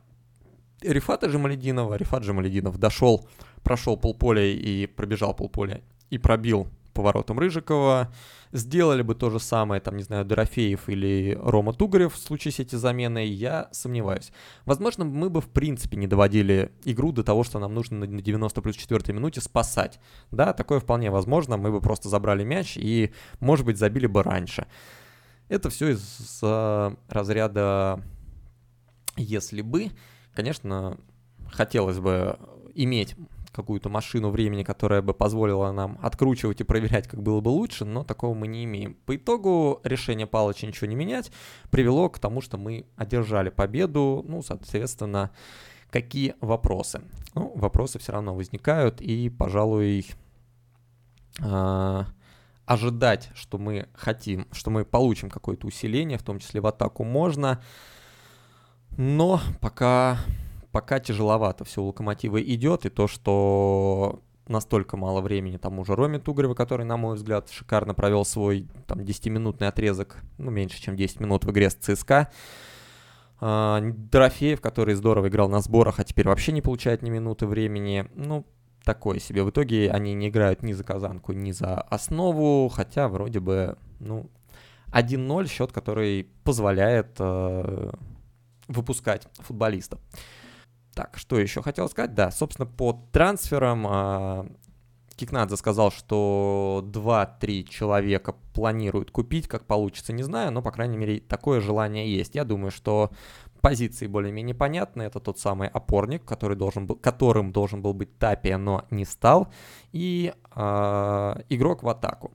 Рифата 0.82 1.28
Джамалединова. 1.28 1.96
Рифат 1.96 2.24
Джамалединов 2.24 2.80
дошел, 2.80 3.28
прошел 3.64 3.98
полполя 3.98 4.46
и 4.46 4.88
пробежал 4.88 5.36
полполя 5.36 5.82
и 6.10 6.18
пробил 6.18 6.68
поворотом 7.00 7.40
Рыжикова. 7.40 8.12
Сделали 8.52 9.04
бы 9.04 9.16
то 9.16 9.30
же 9.30 9.40
самое, 9.40 9.80
там, 9.80 9.96
не 9.96 10.04
знаю, 10.04 10.26
Дорофеев 10.26 10.90
или 10.90 11.38
Рома 11.42 11.72
Тугарев 11.72 12.14
в 12.14 12.18
случае 12.18 12.52
с 12.52 12.60
эти 12.60 12.76
замены, 12.76 13.26
я 13.26 13.70
сомневаюсь. 13.72 14.34
Возможно, 14.66 15.06
мы 15.06 15.30
бы 15.30 15.40
в 15.40 15.48
принципе 15.48 15.96
не 15.96 16.08
доводили 16.08 16.74
игру 16.84 17.14
до 17.14 17.24
того, 17.24 17.46
что 17.46 17.60
нам 17.60 17.74
нужно 17.74 18.00
на 18.00 18.22
90 18.22 18.62
плюс 18.62 18.76
4 18.76 19.14
минуте 19.14 19.40
спасать. 19.40 20.02
Да, 20.32 20.52
такое 20.52 20.82
вполне 20.82 21.10
возможно, 21.10 21.56
мы 21.56 21.72
бы 21.72 21.80
просто 21.80 22.10
забрали 22.10 22.44
мяч 22.44 22.76
и, 22.76 23.14
может 23.40 23.66
быть, 23.66 23.78
забили 23.78 24.08
бы 24.08 24.22
раньше. 24.22 24.68
Это 25.48 25.70
все 25.70 25.92
из 25.92 26.40
э, 26.42 26.96
разряда 27.08 28.04
«если 29.16 29.62
бы». 29.62 29.92
Конечно, 30.34 30.98
хотелось 31.50 32.00
бы 32.00 32.38
иметь 32.74 33.16
какую-то 33.52 33.90
машину 33.90 34.30
времени, 34.30 34.64
которая 34.64 35.02
бы 35.02 35.14
позволила 35.14 35.72
нам 35.72 35.98
откручивать 36.02 36.62
и 36.62 36.64
проверять, 36.64 37.08
как 37.08 37.22
было 37.22 37.42
бы 37.42 37.50
лучше, 37.50 37.86
но 37.86 38.04
такого 38.04 38.34
мы 38.34 38.48
не 38.48 38.64
имеем. 38.66 38.96
По 39.06 39.16
итогу 39.16 39.82
решение 39.84 40.28
Палыча 40.28 40.68
ничего 40.68 40.88
не 40.88 40.96
менять 40.96 41.32
привело 41.72 42.10
к 42.10 42.20
тому, 42.20 42.42
что 42.42 42.58
мы 42.58 42.86
одержали 42.96 43.50
победу, 43.50 44.24
ну, 44.28 44.42
соответственно, 44.42 45.32
какие 45.90 46.36
вопросы? 46.42 47.02
Ну, 47.36 47.54
вопросы 47.56 48.00
все 48.00 48.12
равно 48.12 48.36
возникают, 48.36 49.02
и, 49.02 49.30
пожалуй, 49.30 50.06
э, 51.40 52.04
ожидать, 52.66 53.30
что 53.34 53.58
мы 53.58 53.88
хотим, 53.94 54.48
что 54.52 54.70
мы 54.70 54.86
получим 54.86 55.30
какое-то 55.30 55.68
усиление, 55.68 56.18
в 56.18 56.24
том 56.24 56.40
числе 56.40 56.62
в 56.62 56.68
атаку 56.68 57.04
можно, 57.04 57.62
но 58.98 59.40
пока 59.62 60.20
пока 60.72 61.00
тяжеловато 61.00 61.66
все 61.66 61.82
у 61.82 61.86
Локомотива 61.86 62.42
идет, 62.42 62.86
и 62.86 62.90
то, 62.90 63.08
что 63.08 64.22
настолько 64.48 64.98
мало 64.98 65.22
времени 65.22 65.58
тому 65.58 65.86
же 65.86 65.96
Роме 65.96 66.20
Тугареву, 66.20 66.56
который, 66.56 66.86
на 66.86 66.98
мой 66.98 67.16
взгляд, 67.16 67.50
шикарно 67.50 67.94
провел 67.94 68.26
свой 68.26 68.68
там 68.88 69.00
10-минутный 69.00 69.68
отрезок, 69.68 70.18
ну, 70.38 70.52
меньше, 70.52 70.82
чем 70.82 70.96
10 70.96 71.20
минут 71.20 71.46
в 71.46 71.52
игре 71.52 71.70
с 71.70 71.76
ЦСКА. 71.76 72.30
А, 73.42 73.82
Дорофеев, 73.82 74.60
который 74.60 74.96
здорово 74.96 75.28
играл 75.28 75.50
на 75.50 75.62
сборах, 75.62 76.00
а 76.00 76.04
теперь 76.04 76.28
вообще 76.28 76.52
не 76.52 76.62
получает 76.62 77.04
ни 77.04 77.10
минуты 77.10 77.46
времени. 77.46 78.10
Ну, 78.16 78.46
такое 78.84 79.20
себе. 79.20 79.44
В 79.44 79.52
итоге 79.52 79.92
они 79.92 80.14
не 80.14 80.30
играют 80.30 80.64
ни 80.64 80.74
за 80.74 80.84
казанку, 80.84 81.32
ни 81.32 81.52
за 81.52 81.80
основу, 81.80 82.70
хотя 82.70 83.08
вроде 83.08 83.40
бы, 83.40 83.78
ну, 84.00 84.30
1-0 84.92 85.48
счет, 85.48 85.72
который 85.72 86.28
позволяет 86.44 87.16
э, 87.20 87.92
выпускать 88.68 89.28
футболистов. 89.36 90.00
Так, 91.00 91.18
что 91.18 91.40
еще 91.40 91.62
хотел 91.62 91.88
сказать? 91.88 92.14
Да, 92.14 92.30
собственно, 92.30 92.66
по 92.66 92.92
трансферам 93.14 93.88
э, 93.90 94.50
Кикнадзе 95.16 95.56
сказал, 95.56 95.92
что 95.92 96.84
2-3 96.92 97.64
человека 97.70 98.36
планируют 98.54 99.10
купить, 99.10 99.48
как 99.48 99.66
получится, 99.66 100.12
не 100.12 100.24
знаю, 100.24 100.52
но, 100.52 100.62
по 100.62 100.72
крайней 100.72 100.98
мере, 100.98 101.22
такое 101.22 101.62
желание 101.62 102.14
есть. 102.14 102.36
Я 102.36 102.44
думаю, 102.44 102.72
что 102.72 103.12
позиции 103.62 104.08
более-менее 104.08 104.56
понятны. 104.56 105.04
Это 105.04 105.22
тот 105.22 105.40
самый 105.40 105.70
опорник, 105.70 106.26
который 106.26 106.58
должен 106.58 106.86
был, 106.86 106.98
которым 106.98 107.54
должен 107.54 107.82
был 107.82 107.94
быть 107.94 108.18
Тапия, 108.18 108.58
но 108.58 108.86
не 108.92 109.06
стал, 109.06 109.48
и 109.94 110.34
э, 110.54 111.36
игрок 111.48 111.82
в 111.82 111.88
атаку. 111.88 112.34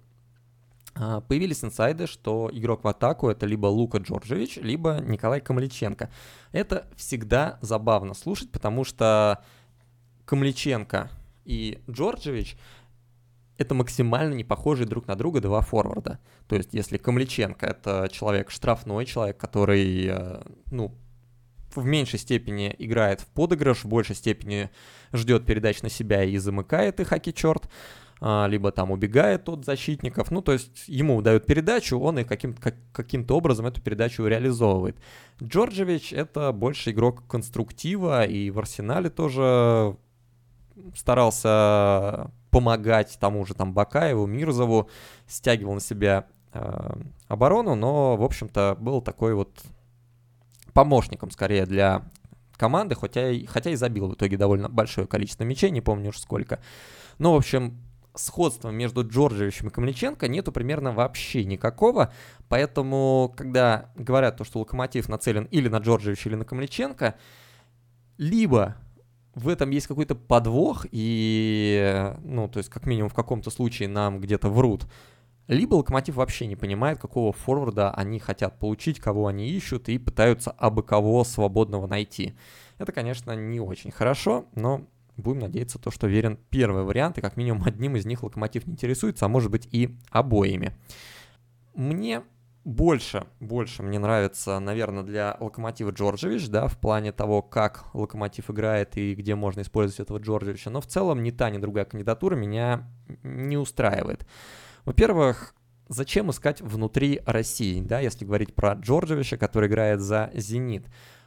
А, 0.96 1.20
появились 1.20 1.64
инсайды, 1.64 2.06
что 2.06 2.50
игрок 2.52 2.84
в 2.84 2.88
атаку 2.88 3.28
это 3.28 3.46
либо 3.46 3.66
Лука 3.66 3.98
Джорджевич, 3.98 4.56
либо 4.58 5.00
Николай 5.00 5.40
Камличенко. 5.40 6.10
Это 6.52 6.86
всегда 6.96 7.58
забавно 7.60 8.14
слушать, 8.14 8.50
потому 8.52 8.84
что 8.84 9.42
Камличенко 10.24 11.10
и 11.44 11.82
Джорджевич 11.90 12.56
это 13.56 13.74
максимально 13.74 14.34
не 14.34 14.44
похожие 14.44 14.86
друг 14.86 15.06
на 15.06 15.16
друга 15.16 15.40
два 15.40 15.60
форварда. 15.60 16.18
То 16.48 16.56
есть, 16.56 16.74
если 16.74 16.96
Камличенко 16.96 17.66
это 17.66 18.08
человек 18.10 18.50
штрафной, 18.50 19.06
человек, 19.06 19.36
который, 19.36 20.06
э, 20.06 20.42
ну, 20.70 20.92
в 21.74 21.84
меньшей 21.84 22.18
степени 22.18 22.74
играет 22.78 23.20
в 23.20 23.26
подыгрыш, 23.26 23.84
в 23.84 23.88
большей 23.88 24.14
степени 24.16 24.70
ждет 25.12 25.44
передач 25.46 25.82
на 25.82 25.88
себя 25.88 26.24
и 26.24 26.36
замыкает 26.38 27.00
их, 27.00 27.08
хаки 27.08 27.32
черт, 27.32 27.68
либо 28.20 28.70
там 28.72 28.90
убегает 28.90 29.48
от 29.48 29.64
защитников. 29.64 30.30
Ну, 30.30 30.40
то 30.40 30.52
есть 30.52 30.84
ему 30.86 31.20
дают 31.20 31.46
передачу, 31.46 31.98
он 31.98 32.18
и 32.18 32.24
каким- 32.24 32.54
как, 32.54 32.74
каким-то 32.92 33.36
образом 33.36 33.66
эту 33.66 33.82
передачу 33.82 34.26
реализовывает. 34.26 34.96
Джорджевич— 35.42 36.12
это 36.14 36.52
больше 36.52 36.92
игрок 36.92 37.26
конструктива, 37.26 38.24
и 38.24 38.50
в 38.50 38.58
Арсенале 38.58 39.10
тоже 39.10 39.96
старался 40.94 42.30
помогать 42.50 43.16
тому 43.20 43.44
же 43.44 43.54
там 43.54 43.72
Бакаеву, 43.72 44.26
Мирзову, 44.26 44.88
стягивал 45.26 45.74
на 45.74 45.80
себя 45.80 46.26
э, 46.52 46.94
оборону, 47.26 47.74
но, 47.74 48.16
в 48.16 48.22
общем-то, 48.22 48.76
был 48.78 49.02
такой 49.02 49.34
вот 49.34 49.50
помощником 50.72 51.30
скорее 51.30 51.66
для 51.66 52.02
команды, 52.56 52.94
хотя 52.94 53.32
хотя 53.48 53.70
и 53.70 53.76
забил 53.76 54.08
в 54.08 54.14
итоге 54.14 54.36
довольно 54.36 54.68
большое 54.68 55.06
количество 55.06 55.44
мячей, 55.44 55.70
не 55.70 55.80
помню 55.80 56.10
уж 56.10 56.18
сколько. 56.18 56.60
Ну, 57.18 57.32
в 57.32 57.36
общем, 57.36 57.78
сходства 58.14 58.70
между 58.70 59.06
Джорджевичем 59.06 59.68
и 59.68 59.70
Камличенко 59.70 60.28
нету 60.28 60.52
примерно 60.52 60.92
вообще 60.92 61.44
никакого, 61.44 62.12
поэтому, 62.48 63.32
когда 63.36 63.90
говорят 63.96 64.36
то, 64.36 64.44
что 64.44 64.60
Локомотив 64.60 65.08
нацелен 65.08 65.44
или 65.50 65.68
на 65.68 65.78
Джорджевича, 65.78 66.28
или 66.28 66.36
на 66.36 66.44
Камличенко, 66.44 67.16
либо 68.18 68.76
в 69.34 69.48
этом 69.48 69.70
есть 69.70 69.86
какой-то 69.86 70.14
подвох, 70.14 70.86
и, 70.90 72.14
ну, 72.22 72.48
то 72.48 72.58
есть, 72.58 72.70
как 72.70 72.86
минимум, 72.86 73.10
в 73.10 73.14
каком-то 73.14 73.50
случае 73.50 73.88
нам 73.88 74.20
где-то 74.20 74.48
врут, 74.48 74.86
либо 75.48 75.74
Локомотив 75.74 76.14
вообще 76.14 76.46
не 76.46 76.56
понимает, 76.56 76.98
какого 76.98 77.32
форварда 77.32 77.90
они 77.90 78.18
хотят 78.18 78.58
получить, 78.58 79.00
кого 79.00 79.26
они 79.26 79.48
ищут, 79.50 79.88
и 79.88 79.98
пытаются 79.98 80.52
абы 80.52 80.82
кого 80.82 81.24
свободного 81.24 81.86
найти. 81.86 82.34
Это, 82.78 82.92
конечно, 82.92 83.32
не 83.32 83.60
очень 83.60 83.90
хорошо, 83.90 84.46
но 84.54 84.86
Будем 85.16 85.40
надеяться, 85.40 85.78
то, 85.78 85.90
что 85.90 86.06
верен 86.06 86.38
первый 86.50 86.82
вариант, 86.84 87.18
и 87.18 87.20
как 87.20 87.36
минимум 87.36 87.64
одним 87.64 87.96
из 87.96 88.04
них 88.06 88.22
Локомотив 88.22 88.66
не 88.66 88.72
интересуется, 88.72 89.26
а 89.26 89.28
может 89.28 89.50
быть 89.50 89.68
и 89.70 89.96
обоими. 90.10 90.76
Мне 91.74 92.22
больше, 92.64 93.26
больше 93.40 93.82
мне 93.82 93.98
нравится, 93.98 94.58
наверное, 94.58 95.02
для 95.02 95.36
Локомотива 95.38 95.90
Джорджевич, 95.90 96.48
да, 96.48 96.66
в 96.66 96.78
плане 96.78 97.12
того, 97.12 97.42
как 97.42 97.94
Локомотив 97.94 98.50
играет 98.50 98.96
и 98.96 99.14
где 99.14 99.34
можно 99.34 99.60
использовать 99.60 100.00
этого 100.00 100.18
Джорджевича, 100.18 100.70
но 100.70 100.80
в 100.80 100.86
целом 100.86 101.22
ни 101.22 101.30
та, 101.30 101.50
ни 101.50 101.58
другая 101.58 101.84
кандидатура 101.84 102.36
меня 102.36 102.88
не 103.22 103.58
устраивает. 103.58 104.26
Во-первых, 104.84 105.54
зачем 105.88 106.30
искать 106.30 106.60
внутри 106.60 107.20
России, 107.26 107.80
да, 107.80 108.00
если 108.00 108.24
говорить 108.24 108.54
про 108.54 108.74
Джорджевича, 108.74 109.36
который 109.36 109.68
играет 109.68 110.00
за 110.00 110.30
«Зенит». 110.34 110.86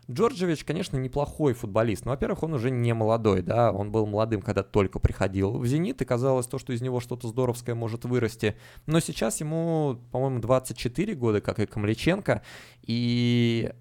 Джорджевич, 0.09 0.63
конечно, 0.63 0.95
неплохой 0.95 1.53
футболист, 1.53 2.05
но, 2.05 2.11
во-первых, 2.11 2.41
он 2.41 2.53
уже 2.53 2.71
не 2.71 2.93
молодой, 2.93 3.41
да, 3.41 3.73
он 3.73 3.91
был 3.91 4.05
молодым, 4.05 4.41
когда 4.41 4.63
только 4.63 4.99
приходил 4.99 5.57
в 5.57 5.65
«Зенит», 5.65 6.01
и 6.01 6.05
казалось 6.05 6.47
то, 6.47 6.57
что 6.59 6.71
из 6.71 6.81
него 6.81 7.01
что-то 7.01 7.27
здоровское 7.27 7.75
может 7.75 8.05
вырасти, 8.05 8.55
но 8.85 9.01
сейчас 9.01 9.41
ему, 9.41 9.99
по-моему, 10.11 10.39
24 10.39 11.13
года, 11.15 11.41
как 11.41 11.59
и 11.59 11.65
Камличенко, 11.65 12.41
и, 12.83 13.73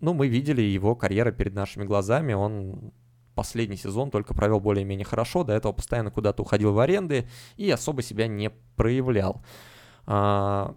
ну, 0.00 0.12
мы 0.12 0.28
видели 0.28 0.60
его 0.60 0.94
карьеру 0.94 1.32
перед 1.32 1.54
нашими 1.54 1.84
глазами, 1.84 2.34
он 2.34 2.92
последний 3.34 3.76
сезон 3.76 4.10
только 4.10 4.34
провел 4.34 4.60
более-менее 4.60 5.06
хорошо, 5.06 5.44
до 5.44 5.54
этого 5.54 5.72
постоянно 5.72 6.10
куда-то 6.10 6.42
уходил 6.42 6.74
в 6.74 6.78
аренды 6.78 7.26
и 7.56 7.70
особо 7.70 8.02
себя 8.02 8.26
не 8.26 8.50
проявлял. 8.76 9.42
А, 10.12 10.74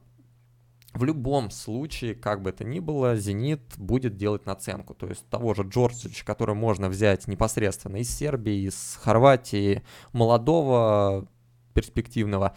в 0.94 1.04
любом 1.04 1.50
случае, 1.50 2.14
как 2.14 2.44
бы 2.44 2.52
это 2.52 2.64
ни 2.64 2.80
было, 2.80 3.16
«Зенит» 3.16 3.62
будет 3.78 4.16
делать 4.16 4.46
наценку. 4.46 4.94
То 4.94 5.08
есть 5.08 5.28
того 5.28 5.56
же 5.56 5.64
Джорджича, 5.64 6.24
который 6.24 6.54
можно 6.54 6.88
взять 6.88 7.28
непосредственно 7.28 7.98
из 7.98 8.16
Сербии, 8.16 8.68
из 8.68 9.00
Хорватии, 9.02 9.82
молодого, 10.12 11.28
перспективного, 11.74 12.56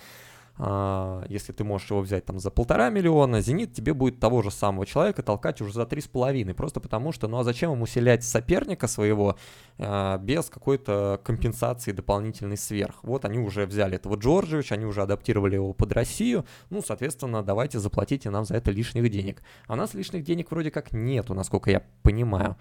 если 0.59 1.53
ты 1.53 1.64
можешь 1.64 1.90
его 1.90 2.01
взять 2.01 2.25
там 2.25 2.38
за 2.38 2.51
полтора 2.51 2.88
миллиона, 2.88 3.42
«Зенит» 3.42 3.75
тебе 3.75 3.92
будет 3.92 4.21
того 4.21 4.40
же 4.40 4.51
самого 4.51 4.87
человека 4.87 5.23
толкать 5.23 5.61
уже 5.61 5.75
за 5.75 5.85
три 5.85 6.01
с 6.01 6.09
половиной, 6.09 6.55
просто 6.55 6.81
потому 6.81 7.12
что, 7.12 7.29
ну 7.29 7.38
а 7.38 7.45
зачем 7.45 7.73
ему 7.73 7.83
усилять 7.83 8.25
соперника 8.25 8.87
своего 8.87 9.37
а, 9.79 10.16
без 10.16 10.49
какой-то 10.49 11.21
компенсации 11.23 11.92
дополнительной 11.92 12.57
сверх? 12.57 12.97
Вот 13.03 13.27
они 13.27 13.38
уже 13.38 13.66
взяли 13.66 13.97
этого 13.97 14.16
Джорджевича, 14.16 14.77
они 14.77 14.87
уже 14.87 15.03
адаптировали 15.03 15.57
его 15.57 15.75
под 15.75 15.92
Россию, 15.92 16.47
ну, 16.71 16.81
соответственно, 16.81 17.42
давайте 17.42 17.79
заплатите 17.79 18.31
нам 18.31 18.47
за 18.47 18.55
это 18.55 18.71
лишних 18.71 19.11
денег. 19.11 19.42
А 19.66 19.75
у 19.75 19.77
нас 19.77 19.92
лишних 19.92 20.25
денег 20.25 20.51
вроде 20.51 20.71
как 20.71 20.92
нету, 20.92 21.35
насколько 21.35 21.71
я 21.71 21.83
понимаю. 22.03 22.57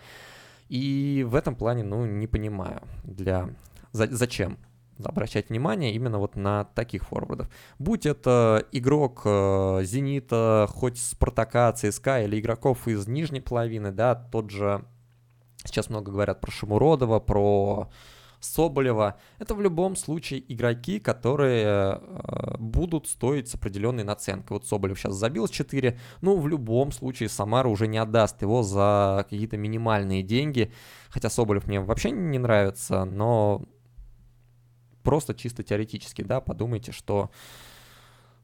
И 0.67 1.25
в 1.25 1.35
этом 1.35 1.55
плане, 1.55 1.83
ну, 1.83 2.05
не 2.05 2.27
понимаю, 2.27 2.81
для... 3.03 3.49
Зачем? 3.93 4.57
Обращать 5.03 5.49
внимание 5.49 5.93
именно 5.93 6.19
вот 6.19 6.35
на 6.35 6.65
таких 6.65 7.03
форвардов. 7.03 7.49
Будь 7.79 8.05
это 8.05 8.65
игрок 8.71 9.21
э, 9.25 9.81
Зенита, 9.83 10.67
хоть 10.69 10.97
Спартака, 10.97 11.71
ЦСКА 11.73 12.23
или 12.23 12.39
игроков 12.39 12.87
из 12.87 13.07
нижней 13.07 13.41
половины, 13.41 13.91
да, 13.91 14.15
тот 14.15 14.49
же, 14.49 14.85
сейчас 15.63 15.89
много 15.89 16.11
говорят 16.11 16.41
про 16.41 16.51
Шамуродова, 16.51 17.19
про 17.19 17.89
Соболева. 18.45 19.17
Это 19.39 19.55
в 19.55 19.61
любом 19.61 19.95
случае 19.95 20.43
игроки, 20.53 20.99
которые 20.99 21.65
э, 21.99 22.57
будут 22.59 23.07
стоить 23.07 23.49
с 23.49 23.55
определенной 23.55 24.03
наценкой. 24.03 24.55
Вот 24.55 24.67
Соболев 24.67 24.99
сейчас 24.99 25.15
забил 25.15 25.47
с 25.47 25.51
4, 25.51 25.99
ну, 26.21 26.37
в 26.37 26.47
любом 26.47 26.91
случае 26.91 27.29
Самара 27.29 27.67
уже 27.67 27.87
не 27.87 27.97
отдаст 27.97 28.41
его 28.41 28.63
за 28.63 29.25
какие-то 29.29 29.57
минимальные 29.57 30.23
деньги. 30.23 30.71
Хотя 31.09 31.29
Соболев 31.29 31.67
мне 31.67 31.79
вообще 31.79 32.11
не 32.11 32.37
нравится, 32.37 33.05
но 33.05 33.63
просто 35.05 35.33
чисто 35.33 35.63
теоретически, 35.63 36.23
да, 36.23 36.41
подумайте, 36.41 36.91
что 36.91 37.29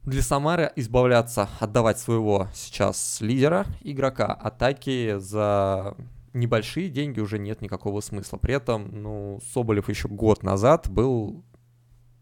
для 0.04 0.22
Самары 0.22 0.72
избавляться, 0.78 1.50
отдавать 1.60 2.00
своего 2.00 2.48
сейчас 2.54 3.20
лидера, 3.20 3.66
игрока 3.82 4.28
атаки 4.28 5.18
за 5.18 5.98
небольшие 6.34 6.90
деньги 6.90 7.20
уже 7.20 7.38
нет 7.38 7.62
никакого 7.62 8.00
смысла. 8.02 8.38
При 8.38 8.54
этом, 8.56 8.90
ну, 9.04 9.42
Соболев 9.54 9.90
еще 9.90 10.08
год 10.08 10.44
назад 10.44 10.90
был 10.90 11.44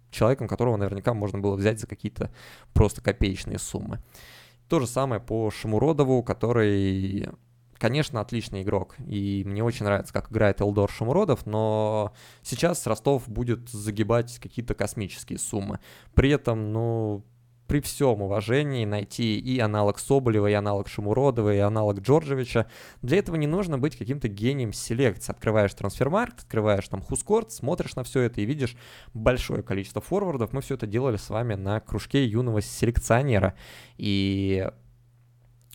человеком, 0.10 0.48
которого 0.48 0.78
наверняка 0.78 1.14
можно 1.14 1.38
было 1.40 1.56
взять 1.56 1.80
за 1.80 1.88
какие-то 1.88 2.32
просто 2.74 3.02
копеечные 3.02 3.60
суммы. 3.60 4.00
То 4.68 4.80
же 4.80 4.88
самое 4.88 5.22
по 5.22 5.52
Шамуродову, 5.52 6.24
который 6.24 7.30
конечно, 7.80 8.22
отличный 8.22 8.62
игрок, 8.62 8.96
и 9.08 9.44
мне 9.46 9.64
очень 9.64 9.86
нравится, 9.86 10.14
как 10.14 10.32
играет 10.32 10.62
Элдор 10.62 10.92
Шумуродов, 10.92 11.46
но 11.46 12.14
сейчас 12.44 12.86
Ростов 12.86 13.28
будет 13.28 13.70
загибать 13.70 14.38
какие-то 14.40 14.76
космические 14.76 15.40
суммы. 15.40 15.80
При 16.14 16.30
этом, 16.30 16.72
ну, 16.74 17.26
при 17.70 17.82
всем 17.82 18.24
уважении 18.24 18.84
найти 18.84 19.40
и 19.40 19.60
аналог 19.60 20.00
Соболева, 20.00 20.48
и 20.48 20.54
аналог 20.54 20.90
Шамуродова, 20.90 21.54
и 21.54 21.60
аналог 21.60 22.00
Джорджевича. 22.00 22.66
Для 23.04 23.20
этого 23.20 23.36
не 23.36 23.46
нужно 23.46 23.78
быть 23.78 23.96
каким-то 23.96 24.28
гением 24.28 24.74
селекции. 24.74 25.32
Открываешь 25.32 25.74
трансфермаркт, 25.76 26.40
открываешь 26.40 26.88
там 26.88 27.04
Хускорт, 27.04 27.52
смотришь 27.52 27.96
на 27.96 28.04
все 28.04 28.22
это 28.22 28.42
и 28.42 28.46
видишь 28.46 28.76
большое 29.14 29.62
количество 29.62 30.02
форвардов. 30.02 30.52
Мы 30.52 30.62
все 30.62 30.74
это 30.74 30.88
делали 30.88 31.18
с 31.18 31.30
вами 31.30 31.54
на 31.54 31.80
кружке 31.80 32.26
юного 32.26 32.62
селекционера. 32.62 33.54
И 33.98 34.68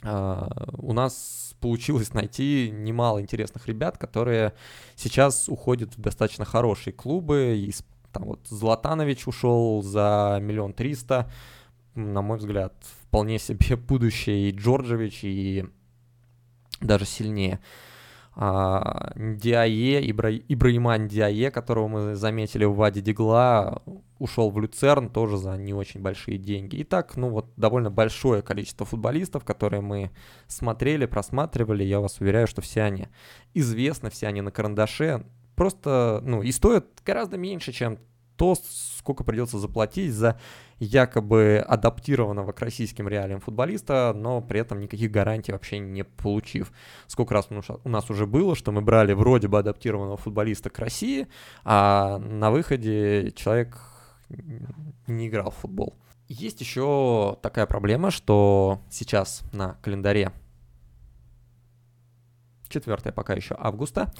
у 0.04 0.92
нас 0.92 1.54
получилось 1.60 2.12
найти 2.12 2.70
немало 2.70 3.22
интересных 3.22 3.66
ребят, 3.68 3.96
которые 3.96 4.52
сейчас 4.96 5.48
уходят 5.48 5.96
в 5.96 6.00
достаточно 6.00 6.44
хорошие 6.44 6.92
клубы. 6.92 7.54
И, 7.56 7.72
там 8.12 8.24
вот 8.24 8.46
Златанович 8.48 9.26
ушел 9.26 9.82
за 9.82 10.38
миллион 10.42 10.74
триста. 10.74 11.30
На 11.94 12.22
мой 12.22 12.38
взгляд, 12.38 12.74
вполне 13.02 13.38
себе 13.38 13.76
будущее 13.88 14.50
и 14.50 14.52
Джорджевич, 14.52 15.20
и 15.22 15.64
даже 16.80 17.06
сильнее. 17.06 17.60
А, 18.36 19.12
Диае, 19.16 20.10
Ибра... 20.10 20.34
Ибраиман 20.34 21.06
Диае, 21.06 21.50
которого 21.50 21.88
мы 21.88 22.14
заметили 22.14 22.64
в 22.64 22.74
Ваде 22.74 23.00
Дигла, 23.00 23.82
ушел 24.18 24.50
в 24.50 24.58
Люцерн 24.58 25.08
тоже 25.08 25.36
за 25.36 25.56
не 25.56 25.72
очень 25.72 26.00
большие 26.00 26.38
деньги. 26.38 26.76
И 26.76 26.84
так, 26.84 27.16
ну 27.16 27.30
вот, 27.30 27.52
довольно 27.56 27.90
большое 27.90 28.42
количество 28.42 28.84
футболистов, 28.84 29.44
которые 29.44 29.82
мы 29.82 30.10
смотрели, 30.48 31.06
просматривали, 31.06 31.84
я 31.84 32.00
вас 32.00 32.20
уверяю, 32.20 32.46
что 32.46 32.60
все 32.60 32.82
они 32.82 33.08
известны, 33.54 34.10
все 34.10 34.26
они 34.26 34.40
на 34.40 34.50
карандаше, 34.50 35.24
просто, 35.54 36.20
ну, 36.24 36.42
и 36.42 36.50
стоят 36.50 36.86
гораздо 37.04 37.36
меньше, 37.36 37.72
чем 37.72 37.98
то, 38.36 38.54
сколько 38.54 39.24
придется 39.24 39.58
заплатить 39.58 40.12
за 40.12 40.38
якобы 40.78 41.64
адаптированного 41.66 42.52
к 42.52 42.60
российским 42.60 43.08
реалиям 43.08 43.40
футболиста, 43.40 44.12
но 44.14 44.40
при 44.40 44.60
этом 44.60 44.80
никаких 44.80 45.10
гарантий 45.10 45.52
вообще 45.52 45.78
не 45.78 46.04
получив. 46.04 46.72
Сколько 47.06 47.34
раз 47.34 47.48
у 47.50 47.88
нас 47.88 48.10
уже 48.10 48.26
было, 48.26 48.56
что 48.56 48.72
мы 48.72 48.82
брали 48.82 49.12
вроде 49.12 49.48
бы 49.48 49.58
адаптированного 49.58 50.16
футболиста 50.16 50.70
к 50.70 50.78
России, 50.78 51.28
а 51.64 52.18
на 52.18 52.50
выходе 52.50 53.32
человек 53.36 53.78
не 55.06 55.28
играл 55.28 55.50
в 55.50 55.56
футбол. 55.56 55.96
Есть 56.26 56.60
еще 56.60 57.38
такая 57.42 57.66
проблема, 57.66 58.10
что 58.10 58.80
сейчас 58.90 59.42
на 59.52 59.74
календаре 59.82 60.32
4 62.68 63.12
пока 63.12 63.34
еще 63.34 63.54
августа, 63.58 64.12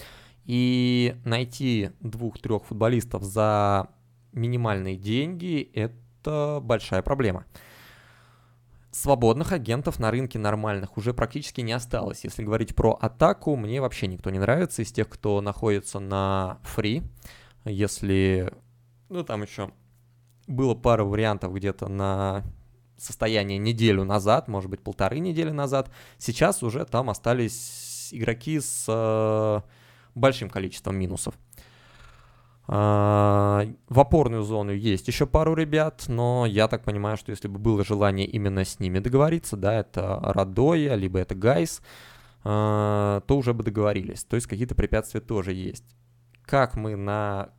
и 0.44 1.16
найти 1.24 1.90
двух-трех 2.00 2.66
футболистов 2.66 3.22
за 3.22 3.88
минимальные 4.34 4.96
деньги– 4.96 5.70
это 5.74 6.60
большая 6.62 7.02
проблема. 7.02 7.46
Свободных 8.90 9.52
агентов 9.52 9.98
на 9.98 10.10
рынке 10.10 10.38
нормальных 10.38 10.96
уже 10.96 11.14
практически 11.14 11.60
не 11.62 11.72
осталось. 11.72 12.22
Если 12.22 12.44
говорить 12.44 12.76
про 12.76 12.92
атаку, 12.92 13.56
мне 13.56 13.80
вообще 13.80 14.06
никто 14.06 14.30
не 14.30 14.38
нравится 14.38 14.82
из 14.82 14.92
тех, 14.92 15.08
кто 15.08 15.40
находится 15.40 15.98
на 15.98 16.58
фри. 16.62 17.02
Если, 17.64 18.52
ну 19.08 19.24
там 19.24 19.42
еще 19.42 19.72
было 20.46 20.74
пара 20.74 21.04
вариантов 21.04 21.52
где-то 21.54 21.88
на 21.88 22.44
состояние 22.96 23.58
неделю 23.58 24.04
назад, 24.04 24.48
может 24.48 24.70
быть, 24.70 24.80
полторы 24.80 25.18
недели 25.18 25.50
назад. 25.50 25.90
Сейчас 26.18 26.62
уже 26.62 26.84
там 26.84 27.10
остались 27.10 28.10
игроки 28.12 28.60
с 28.60 28.84
э, 28.88 29.60
большим 30.14 30.48
количеством 30.48 30.96
минусов. 30.96 31.34
А, 32.66 33.66
в 33.88 34.00
опорную 34.00 34.42
зону 34.42 34.72
есть 34.72 35.06
еще 35.08 35.26
пару 35.26 35.54
ребят, 35.54 36.04
но 36.08 36.46
я 36.46 36.66
так 36.66 36.82
понимаю, 36.82 37.16
что 37.16 37.30
если 37.30 37.48
бы 37.48 37.58
было 37.58 37.84
желание 37.84 38.26
именно 38.26 38.64
с 38.64 38.80
ними 38.80 39.00
договориться, 39.00 39.56
да, 39.56 39.80
это 39.80 40.18
Радоя, 40.22 40.94
либо 40.94 41.18
это 41.18 41.34
Гайс, 41.34 41.82
а, 42.42 43.20
то 43.26 43.36
уже 43.36 43.52
бы 43.52 43.64
договорились. 43.64 44.24
То 44.24 44.36
есть 44.36 44.46
какие-то 44.46 44.74
препятствия 44.74 45.20
тоже 45.20 45.52
есть. 45.52 45.84
Как 46.46 46.74
мы 46.74 46.96
на 46.96 47.50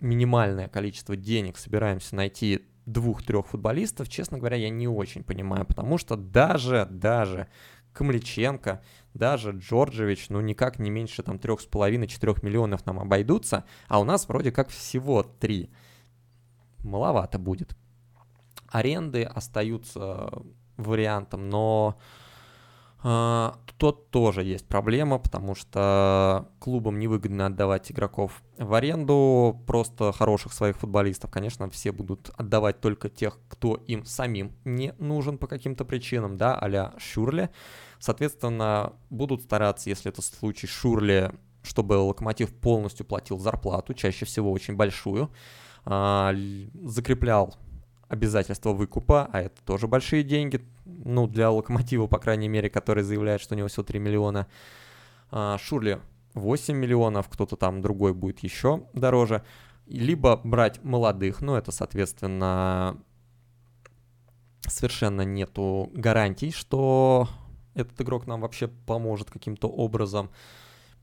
минимальное 0.00 0.68
количество 0.68 1.14
денег 1.16 1.56
собираемся 1.56 2.16
найти 2.16 2.66
двух-трех 2.86 3.46
футболистов, 3.46 4.08
честно 4.08 4.38
говоря, 4.38 4.56
я 4.56 4.70
не 4.70 4.88
очень 4.88 5.22
понимаю, 5.22 5.64
потому 5.64 5.98
что 5.98 6.16
даже, 6.16 6.88
даже 6.90 7.46
Камличенко, 7.92 8.82
даже 9.14 9.52
Джорджевич, 9.52 10.28
ну 10.28 10.40
никак 10.40 10.78
не 10.78 10.90
меньше 10.90 11.22
там 11.22 11.38
трех 11.38 11.60
с 11.60 11.66
половиной 11.66 12.06
четырех 12.06 12.42
миллионов 12.42 12.86
нам 12.86 13.00
обойдутся, 13.00 13.64
а 13.88 14.00
у 14.00 14.04
нас 14.04 14.28
вроде 14.28 14.52
как 14.52 14.68
всего 14.68 15.22
три. 15.22 15.70
Маловато 16.78 17.38
будет. 17.38 17.76
Аренды 18.68 19.24
остаются 19.24 20.30
вариантом, 20.76 21.48
но 21.48 21.98
Тут 23.02 24.10
тоже 24.10 24.44
есть 24.44 24.66
проблема, 24.66 25.18
потому 25.18 25.54
что 25.54 26.50
клубам 26.58 26.98
невыгодно 26.98 27.46
отдавать 27.46 27.90
игроков 27.90 28.42
в 28.58 28.74
аренду, 28.74 29.58
просто 29.66 30.12
хороших 30.12 30.52
своих 30.52 30.76
футболистов. 30.76 31.30
Конечно, 31.30 31.70
все 31.70 31.92
будут 31.92 32.30
отдавать 32.36 32.82
только 32.82 33.08
тех, 33.08 33.38
кто 33.48 33.76
им 33.76 34.04
самим 34.04 34.52
не 34.66 34.92
нужен 34.98 35.38
по 35.38 35.46
каким-то 35.46 35.86
причинам, 35.86 36.36
да, 36.36 36.54
а-ля 36.54 36.92
Шурле. 36.98 37.48
Соответственно, 37.98 38.92
будут 39.08 39.44
стараться, 39.44 39.88
если 39.88 40.12
это 40.12 40.20
случай 40.20 40.66
Шурле, 40.66 41.32
чтобы 41.62 41.94
Локомотив 41.94 42.54
полностью 42.54 43.06
платил 43.06 43.38
зарплату, 43.38 43.94
чаще 43.94 44.26
всего 44.26 44.52
очень 44.52 44.76
большую, 44.76 45.30
а, 45.86 46.34
закреплял 46.82 47.54
обязательства 48.10 48.72
выкупа, 48.72 49.30
а 49.32 49.40
это 49.40 49.62
тоже 49.64 49.86
большие 49.86 50.24
деньги, 50.24 50.60
ну, 50.84 51.28
для 51.28 51.50
Локомотива, 51.50 52.08
по 52.08 52.18
крайней 52.18 52.48
мере, 52.48 52.68
который 52.68 53.04
заявляет, 53.04 53.40
что 53.40 53.54
у 53.54 53.58
него 53.58 53.68
всего 53.68 53.84
3 53.84 53.98
миллиона. 54.00 54.48
А, 55.30 55.56
Шурли 55.58 56.00
8 56.34 56.76
миллионов, 56.76 57.28
кто-то 57.28 57.56
там 57.56 57.80
другой 57.80 58.12
будет 58.12 58.40
еще 58.40 58.84
дороже. 58.92 59.44
Либо 59.86 60.40
брать 60.42 60.82
молодых, 60.82 61.40
ну, 61.40 61.54
это, 61.54 61.70
соответственно, 61.70 63.00
совершенно 64.66 65.22
нету 65.22 65.90
гарантий, 65.94 66.50
что 66.50 67.28
этот 67.74 68.00
игрок 68.00 68.26
нам 68.26 68.40
вообще 68.40 68.66
поможет 68.66 69.30
каким-то 69.30 69.68
образом 69.68 70.30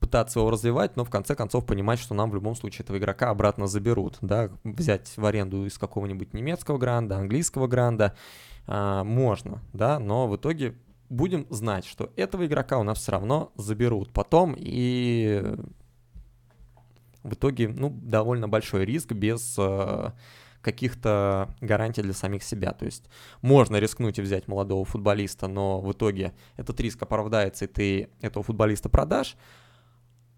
пытаться 0.00 0.40
его 0.40 0.50
развивать, 0.50 0.96
но 0.96 1.04
в 1.04 1.10
конце 1.10 1.34
концов 1.34 1.66
понимать, 1.66 1.98
что 1.98 2.14
нам 2.14 2.30
в 2.30 2.34
любом 2.34 2.54
случае 2.54 2.84
этого 2.84 2.98
игрока 2.98 3.30
обратно 3.30 3.66
заберут, 3.66 4.18
да, 4.20 4.50
взять 4.64 5.12
в 5.16 5.24
аренду 5.24 5.66
из 5.66 5.78
какого-нибудь 5.78 6.34
немецкого 6.34 6.78
гранда, 6.78 7.16
английского 7.16 7.66
гранда, 7.66 8.16
а, 8.66 9.04
можно, 9.04 9.62
да, 9.72 9.98
но 9.98 10.28
в 10.28 10.36
итоге 10.36 10.74
будем 11.08 11.46
знать, 11.50 11.86
что 11.86 12.12
этого 12.16 12.46
игрока 12.46 12.78
у 12.78 12.82
нас 12.82 12.98
все 12.98 13.12
равно 13.12 13.52
заберут 13.56 14.12
потом, 14.12 14.54
и 14.56 15.56
в 17.22 17.34
итоге, 17.34 17.68
ну, 17.68 17.90
довольно 17.90 18.48
большой 18.48 18.84
риск 18.84 19.12
без 19.12 19.56
э, 19.58 20.10
каких-то 20.60 21.54
гарантий 21.60 22.02
для 22.02 22.12
самих 22.12 22.42
себя. 22.42 22.72
То 22.72 22.84
есть 22.84 23.04
можно 23.42 23.76
рискнуть 23.76 24.18
и 24.18 24.22
взять 24.22 24.48
молодого 24.48 24.84
футболиста, 24.84 25.48
но 25.48 25.80
в 25.80 25.92
итоге 25.92 26.32
этот 26.56 26.80
риск 26.80 27.02
оправдается, 27.02 27.64
и 27.64 27.68
ты 27.68 28.10
этого 28.20 28.42
футболиста 28.42 28.88
продашь, 28.88 29.36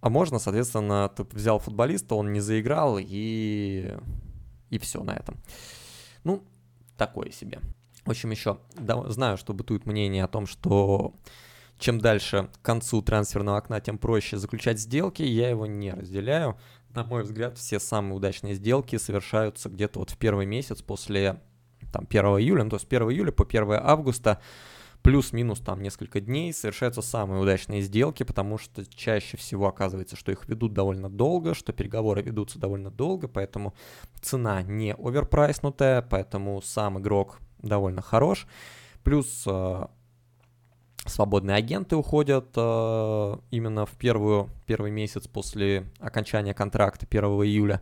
а 0.01 0.09
можно, 0.09 0.39
соответственно, 0.39 1.09
ты 1.15 1.25
взял 1.25 1.59
футболиста, 1.59 2.15
он 2.15 2.33
не 2.33 2.41
заиграл, 2.41 2.99
и, 2.99 3.97
и 4.71 4.79
все 4.79 5.03
на 5.03 5.13
этом. 5.13 5.37
Ну, 6.25 6.43
такое 6.97 7.31
себе. 7.31 7.61
В 8.05 8.11
общем, 8.11 8.31
еще 8.31 8.59
да, 8.77 9.03
знаю, 9.11 9.37
что 9.37 9.53
бытует 9.53 9.87
мнение 9.87 10.25
о 10.25 10.29
том, 10.29 10.47
что 10.47 11.15
чем 11.79 11.99
дальше 11.99 12.51
к 12.61 12.63
концу 12.63 13.03
трансферного 13.03 13.59
окна, 13.59 13.81
тем 13.81 13.99
проще 13.99 14.37
заключать 14.37 14.79
сделки. 14.79 15.23
Я 15.23 15.49
его 15.49 15.67
не 15.67 15.93
разделяю. 15.93 16.59
На 16.91 17.05
мой 17.05 17.23
взгляд, 17.23 17.57
все 17.57 17.79
самые 17.79 18.15
удачные 18.15 18.55
сделки 18.55 18.97
совершаются 18.97 19.69
где-то 19.69 20.01
вот 20.01 20.11
в 20.11 20.19
первый 20.19 20.45
месяц 20.45 20.83
после 20.83 21.41
там, 21.93 22.07
1 22.09 22.25
июля, 22.25 22.65
ну, 22.65 22.71
то 22.71 22.77
есть 22.77 22.87
1 22.87 23.11
июля 23.11 23.33
по 23.33 23.45
1 23.45 23.73
августа 23.83 24.41
плюс-минус 25.03 25.61
там 25.61 25.83
несколько 25.83 26.21
дней 26.21 26.53
совершаются 26.53 27.03
самые 27.03 27.41
удачные 27.41 27.83
сделки, 27.83 28.23
потому 28.23 28.59
что 28.59 28.85
чаще 28.87 29.37
всего 29.37 29.69
оказывается, 29.69 30.17
что 30.17 30.33
их 30.33 30.49
ведут 30.49 30.73
довольно 30.73 31.09
долго, 31.09 31.55
что 31.55 31.73
переговоры 31.73 32.23
ведутся 32.23 32.59
довольно 32.59 32.91
долго, 32.91 33.29
поэтому 33.29 33.75
цена 34.21 34.63
не 34.63 34.95
оверпрайснутая, 34.95 36.03
поэтому 36.03 36.61
сам 36.63 36.99
игрок 36.99 37.39
довольно 37.59 38.03
хорош. 38.03 38.47
Плюс 39.03 39.45
э, 39.47 39.87
свободные 41.07 41.57
агенты 41.57 41.97
уходят 41.97 42.53
э, 42.57 43.37
именно 43.51 43.87
в 43.87 43.93
первую, 43.93 44.51
первый 44.67 44.91
месяц 44.91 45.27
после 45.27 45.87
окончания 45.99 46.55
контракта 46.55 47.07
1 47.09 47.25
июля. 47.25 47.81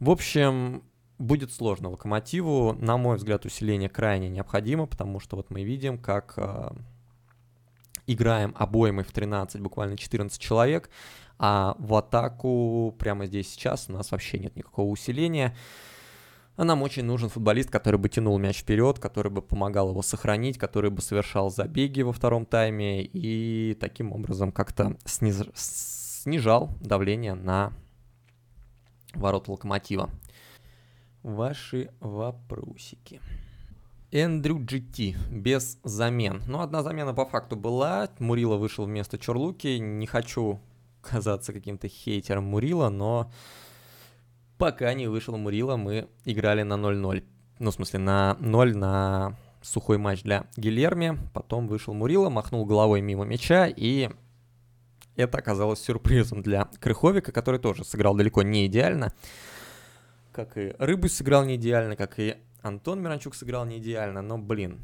В 0.00 0.10
общем, 0.10 0.82
будет 1.22 1.52
сложно 1.52 1.90
Локомотиву. 1.90 2.74
На 2.74 2.96
мой 2.96 3.16
взгляд, 3.16 3.44
усиление 3.44 3.88
крайне 3.88 4.28
необходимо, 4.28 4.86
потому 4.86 5.20
что 5.20 5.36
вот 5.36 5.50
мы 5.50 5.62
видим, 5.62 5.98
как 5.98 6.34
э, 6.36 6.70
играем 8.06 8.54
обоймой 8.58 9.04
в 9.04 9.12
13, 9.12 9.60
буквально 9.60 9.96
14 9.96 10.40
человек, 10.40 10.90
а 11.38 11.76
в 11.78 11.94
атаку 11.94 12.94
прямо 12.98 13.26
здесь 13.26 13.48
сейчас 13.48 13.88
у 13.88 13.92
нас 13.92 14.10
вообще 14.10 14.38
нет 14.38 14.56
никакого 14.56 14.88
усиления. 14.88 15.56
А 16.56 16.64
нам 16.64 16.82
очень 16.82 17.04
нужен 17.04 17.30
футболист, 17.30 17.70
который 17.70 17.98
бы 17.98 18.10
тянул 18.10 18.36
мяч 18.38 18.58
вперед, 18.58 18.98
который 18.98 19.32
бы 19.32 19.40
помогал 19.40 19.90
его 19.90 20.02
сохранить, 20.02 20.58
который 20.58 20.90
бы 20.90 21.00
совершал 21.00 21.50
забеги 21.50 22.02
во 22.02 22.12
втором 22.12 22.44
тайме 22.44 23.02
и 23.02 23.74
таким 23.80 24.12
образом 24.12 24.52
как-то 24.52 24.98
сниз... 25.06 25.42
снижал 25.54 26.70
давление 26.80 27.34
на 27.34 27.72
ворот 29.14 29.48
локомотива 29.48 30.10
ваши 31.22 31.90
вопросики. 32.00 33.20
Эндрю 34.10 34.58
GT 34.58 35.16
без 35.30 35.78
замен. 35.84 36.42
Ну, 36.46 36.60
одна 36.60 36.82
замена 36.82 37.14
по 37.14 37.24
факту 37.24 37.56
была. 37.56 38.10
Мурила 38.18 38.56
вышел 38.56 38.84
вместо 38.84 39.18
Чурлуки. 39.18 39.78
Не 39.78 40.06
хочу 40.06 40.60
казаться 41.00 41.52
каким-то 41.52 41.88
хейтером 41.88 42.44
Мурила, 42.44 42.90
но 42.90 43.32
пока 44.58 44.92
не 44.94 45.08
вышел 45.08 45.36
Мурила, 45.36 45.76
мы 45.76 46.08
играли 46.24 46.62
на 46.62 46.74
0-0. 46.74 47.24
Ну, 47.58 47.70
в 47.70 47.74
смысле, 47.74 48.00
на 48.00 48.36
0 48.38 48.76
на 48.76 49.36
сухой 49.62 49.96
матч 49.96 50.22
для 50.22 50.46
Гильерми. 50.56 51.18
Потом 51.32 51.66
вышел 51.66 51.94
Мурила, 51.94 52.28
махнул 52.28 52.66
головой 52.66 53.00
мимо 53.00 53.24
мяча, 53.24 53.66
и 53.66 54.10
это 55.16 55.38
оказалось 55.38 55.80
сюрпризом 55.80 56.42
для 56.42 56.66
Крыховика, 56.80 57.32
который 57.32 57.60
тоже 57.60 57.84
сыграл 57.84 58.14
далеко 58.14 58.42
не 58.42 58.66
идеально 58.66 59.12
как 60.32 60.56
и 60.58 60.74
Рыбус 60.78 61.14
сыграл 61.14 61.44
не 61.44 61.56
идеально, 61.56 61.96
как 61.96 62.18
и 62.18 62.36
Антон 62.62 63.02
Миранчук 63.02 63.34
сыграл 63.34 63.64
не 63.64 63.78
идеально, 63.78 64.22
но, 64.22 64.38
блин, 64.38 64.80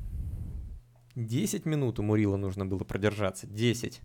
10 1.15 1.67
минут 1.67 1.99
у 1.99 2.03
Мурила 2.03 2.37
нужно 2.37 2.67
было 2.67 2.85
продержаться, 2.85 3.47
10. 3.47 4.01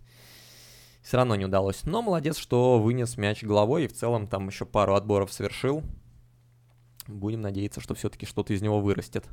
Все 1.02 1.16
равно 1.16 1.36
не 1.36 1.44
удалось. 1.44 1.84
Но 1.84 2.02
молодец, 2.02 2.38
что 2.38 2.80
вынес 2.80 3.16
мяч 3.16 3.42
головой 3.42 3.84
и 3.84 3.88
в 3.88 3.92
целом 3.92 4.26
там 4.26 4.48
еще 4.48 4.64
пару 4.64 4.94
отборов 4.94 5.32
совершил. 5.32 5.82
Будем 7.06 7.42
надеяться, 7.42 7.80
что 7.80 7.94
все-таки 7.94 8.26
что-то 8.26 8.54
из 8.54 8.62
него 8.62 8.80
вырастет. 8.80 9.26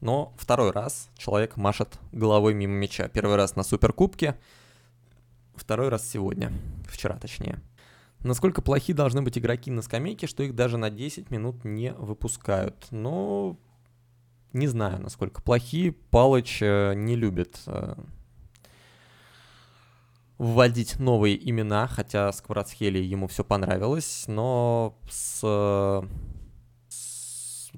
Но 0.00 0.34
второй 0.36 0.70
раз 0.72 1.10
человек 1.16 1.56
машет 1.56 1.98
головой 2.10 2.54
мимо 2.54 2.72
мяча. 2.72 3.08
Первый 3.08 3.36
раз 3.36 3.54
на 3.54 3.62
Суперкубке, 3.62 4.36
второй 5.54 5.90
раз 5.90 6.08
сегодня, 6.08 6.50
вчера 6.88 7.16
точнее. 7.18 7.60
Насколько 8.22 8.62
плохи 8.62 8.92
должны 8.92 9.22
быть 9.22 9.36
игроки 9.36 9.70
на 9.70 9.82
скамейке, 9.82 10.26
что 10.26 10.42
их 10.42 10.54
даже 10.54 10.76
на 10.76 10.90
10 10.90 11.30
минут 11.30 11.64
не 11.64 11.92
выпускают. 11.92 12.86
Но 12.90 13.56
не 14.52 14.68
знаю, 14.68 15.00
насколько 15.00 15.42
плохи. 15.42 15.90
Палыч 15.90 16.58
э, 16.62 16.94
не 16.94 17.16
любит 17.16 17.60
э, 17.66 17.94
вводить 20.38 20.98
новые 20.98 21.48
имена, 21.48 21.86
хотя 21.86 22.32
с 22.32 22.40
ему 23.00 23.26
все 23.28 23.44
понравилось, 23.44 24.24
но 24.28 24.98
с 25.10 25.42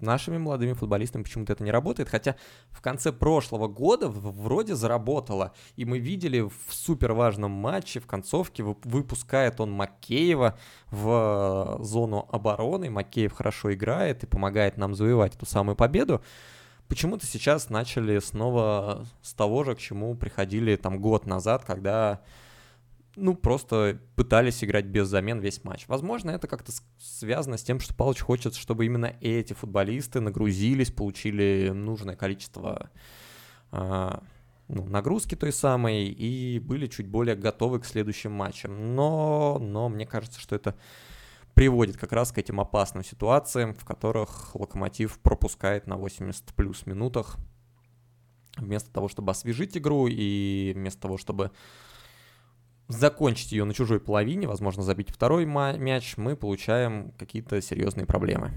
нашими 0.05 0.39
молодыми 0.39 0.75
футболистами 0.75 1.23
почему-то 1.23 1.53
это 1.53 1.65
не 1.65 1.71
работает, 1.71 2.09
хотя 2.09 2.37
в 2.71 2.81
конце 2.81 3.13
прошлого 3.13 3.67
года 3.67 4.09
вроде 4.09 4.75
заработало, 4.75 5.53
и 5.77 5.85
мы 5.85 5.99
видели 5.99 6.41
в 6.41 6.53
супер 6.73 7.13
важном 7.13 7.51
матче, 7.51 8.01
в 8.01 8.07
концовке 8.07 8.63
выпускает 8.63 9.61
он 9.61 9.73
Макеева 9.73 10.59
в 10.91 11.79
э, 11.81 11.83
зону 11.83 12.29
обороны, 12.31 12.91
Макеев 12.91 13.33
хорошо 13.33 13.73
играет 13.73 14.23
и 14.23 14.27
помогает 14.27 14.77
нам 14.77 14.95
завоевать 14.95 15.35
эту 15.35 15.47
самую 15.47 15.77
победу, 15.77 16.23
почему-то 16.89 17.27
сейчас 17.27 17.71
начали 17.71 18.19
снова 18.19 19.07
с 19.23 19.33
того 19.33 19.65
же, 19.65 19.75
к 19.75 19.79
чему 19.79 20.15
приходили 20.15 20.77
там 20.77 21.01
год 21.01 21.27
назад, 21.27 21.65
когда 21.65 22.21
ну, 23.17 23.35
просто 23.35 24.01
пытались 24.17 24.65
играть 24.65 24.87
без 24.87 25.09
замен 25.09 25.41
весь 25.41 25.63
матч. 25.65 25.87
Возможно, 25.89 26.31
это 26.31 26.49
как-то 26.49 26.73
связано 26.99 27.57
с 27.57 27.63
тем, 27.63 27.81
что 27.81 27.95
Палыч 27.95 28.21
хочет, 28.21 28.55
чтобы 28.55 28.87
именно 28.87 29.15
эти 29.21 29.53
футболисты 29.53 30.21
нагрузились, 30.21 30.91
получили 30.91 31.71
нужное 31.73 32.17
количество 32.17 32.91
э, 33.73 34.19
ну, 34.69 34.85
нагрузки 34.87 35.35
той 35.37 35.53
самой 35.53 36.07
и 36.07 36.59
были 36.59 36.87
чуть 36.87 37.07
более 37.07 37.37
готовы 37.37 37.81
к 37.81 37.87
следующим 37.87 38.33
матчам. 38.33 38.95
Но, 38.95 39.59
но 39.61 39.89
мне 39.89 40.07
кажется, 40.07 40.41
что 40.41 40.57
это 40.57 40.77
приводит 41.55 41.97
как 41.97 42.13
раз 42.13 42.33
к 42.33 42.39
этим 42.39 42.61
опасным 42.61 43.05
ситуациям, 43.05 43.75
в 43.75 43.85
которых 43.85 44.55
Локомотив 44.57 45.21
пропускает 45.21 45.87
на 45.87 45.97
80 45.97 46.53
плюс 46.55 46.85
минутах 46.87 47.37
вместо 48.57 48.93
того, 48.93 49.09
чтобы 49.09 49.31
освежить 49.33 49.77
игру 49.77 50.07
и 50.09 50.73
вместо 50.75 51.03
того, 51.03 51.17
чтобы 51.17 51.53
закончить 52.89 53.53
ее 53.53 53.65
на 53.65 53.75
чужой 53.75 54.01
половине, 54.01 54.47
возможно, 54.47 54.83
забить 54.83 55.11
второй 55.11 55.45
мяч, 55.47 56.17
мы 56.17 56.37
получаем 56.37 57.13
какие-то 57.19 57.61
серьезные 57.61 58.07
проблемы. 58.07 58.53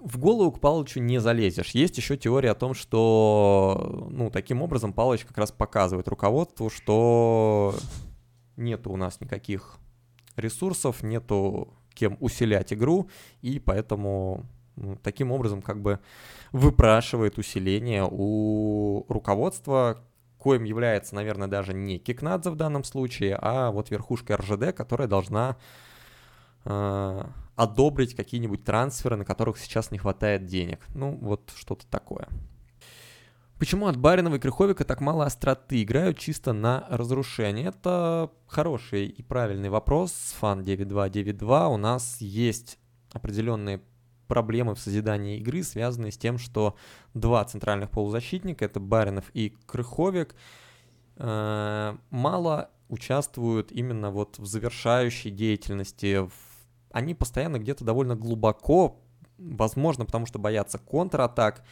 в 0.00 0.18
голову 0.18 0.50
к 0.50 0.60
Палычу 0.60 1.00
не 1.00 1.20
залезешь. 1.20 1.70
Есть 1.70 1.96
еще 1.96 2.16
теория 2.16 2.50
о 2.50 2.56
том, 2.56 2.74
что, 2.74 4.08
ну, 4.10 4.30
таким 4.30 4.60
образом 4.60 4.92
Палыч 4.92 5.24
как 5.24 5.38
раз 5.38 5.52
показывает 5.52 6.08
руководству, 6.08 6.70
что 6.70 7.74
нету 8.56 8.90
у 8.90 8.96
нас 8.96 9.20
никаких 9.20 9.78
ресурсов, 10.36 11.02
нету 11.02 11.74
кем 11.94 12.16
усилять 12.20 12.72
игру, 12.72 13.08
и 13.42 13.58
поэтому 13.58 14.46
ну, 14.76 14.96
таким 14.96 15.30
образом 15.30 15.62
как 15.62 15.80
бы 15.80 16.00
выпрашивает 16.50 17.38
усиление 17.38 18.06
у 18.10 19.04
руководства, 19.08 20.02
коим 20.42 20.64
является, 20.64 21.14
наверное, 21.14 21.46
даже 21.46 21.72
не 21.72 21.98
Кикнадзе 21.98 22.50
в 22.50 22.56
данном 22.56 22.82
случае, 22.82 23.38
а 23.40 23.70
вот 23.70 23.90
верхушка 23.90 24.36
РЖД, 24.36 24.74
которая 24.74 25.06
должна 25.06 25.56
э, 26.64 27.24
одобрить 27.54 28.16
какие-нибудь 28.16 28.64
трансферы, 28.64 29.16
на 29.16 29.24
которых 29.24 29.56
сейчас 29.56 29.92
не 29.92 29.98
хватает 29.98 30.46
денег. 30.46 30.80
Ну, 30.94 31.16
вот 31.20 31.52
что-то 31.54 31.86
такое. 31.86 32.26
Почему 33.58 33.86
от 33.86 33.96
Баринова 33.96 34.34
и 34.34 34.38
Крыховика 34.40 34.82
так 34.82 35.00
мало 35.00 35.24
остроты? 35.24 35.80
Играют 35.80 36.18
чисто 36.18 36.52
на 36.52 36.84
разрушение. 36.90 37.68
Это 37.68 38.28
хороший 38.48 39.06
и 39.06 39.22
правильный 39.22 39.68
вопрос. 39.68 40.34
Фан 40.40 40.64
9.2.9.2. 40.64 41.72
У 41.72 41.76
нас 41.76 42.20
есть 42.20 42.80
определенные 43.12 43.80
проблемы 44.28 44.74
в 44.74 44.80
созидании 44.80 45.38
игры, 45.38 45.62
связанные 45.62 46.12
с 46.12 46.18
тем, 46.18 46.38
что 46.38 46.76
два 47.14 47.44
центральных 47.44 47.90
полузащитника, 47.90 48.64
это 48.64 48.80
Баринов 48.80 49.30
и 49.34 49.56
Крыховик, 49.66 50.34
э, 51.16 51.96
мало 52.10 52.70
участвуют 52.88 53.72
именно 53.72 54.10
вот 54.10 54.38
в 54.38 54.46
завершающей 54.46 55.30
деятельности. 55.30 56.28
Они 56.90 57.14
постоянно 57.14 57.58
где-то 57.58 57.84
довольно 57.84 58.16
глубоко, 58.16 59.00
возможно, 59.38 60.04
потому 60.04 60.26
что 60.26 60.38
боятся 60.38 60.78
контратак, 60.78 61.64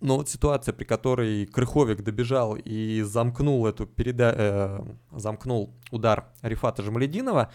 но 0.00 0.16
вот 0.16 0.28
ситуация, 0.28 0.74
при 0.74 0.84
которой 0.84 1.46
Крыховик 1.46 2.02
добежал 2.02 2.56
и 2.56 3.00
замкнул 3.02 3.66
эту 3.66 3.86
переда... 3.86 4.34
э, 4.36 4.84
замкнул 5.12 5.72
удар 5.90 6.26
Рифата 6.42 6.82
Жамалединова, 6.82 7.50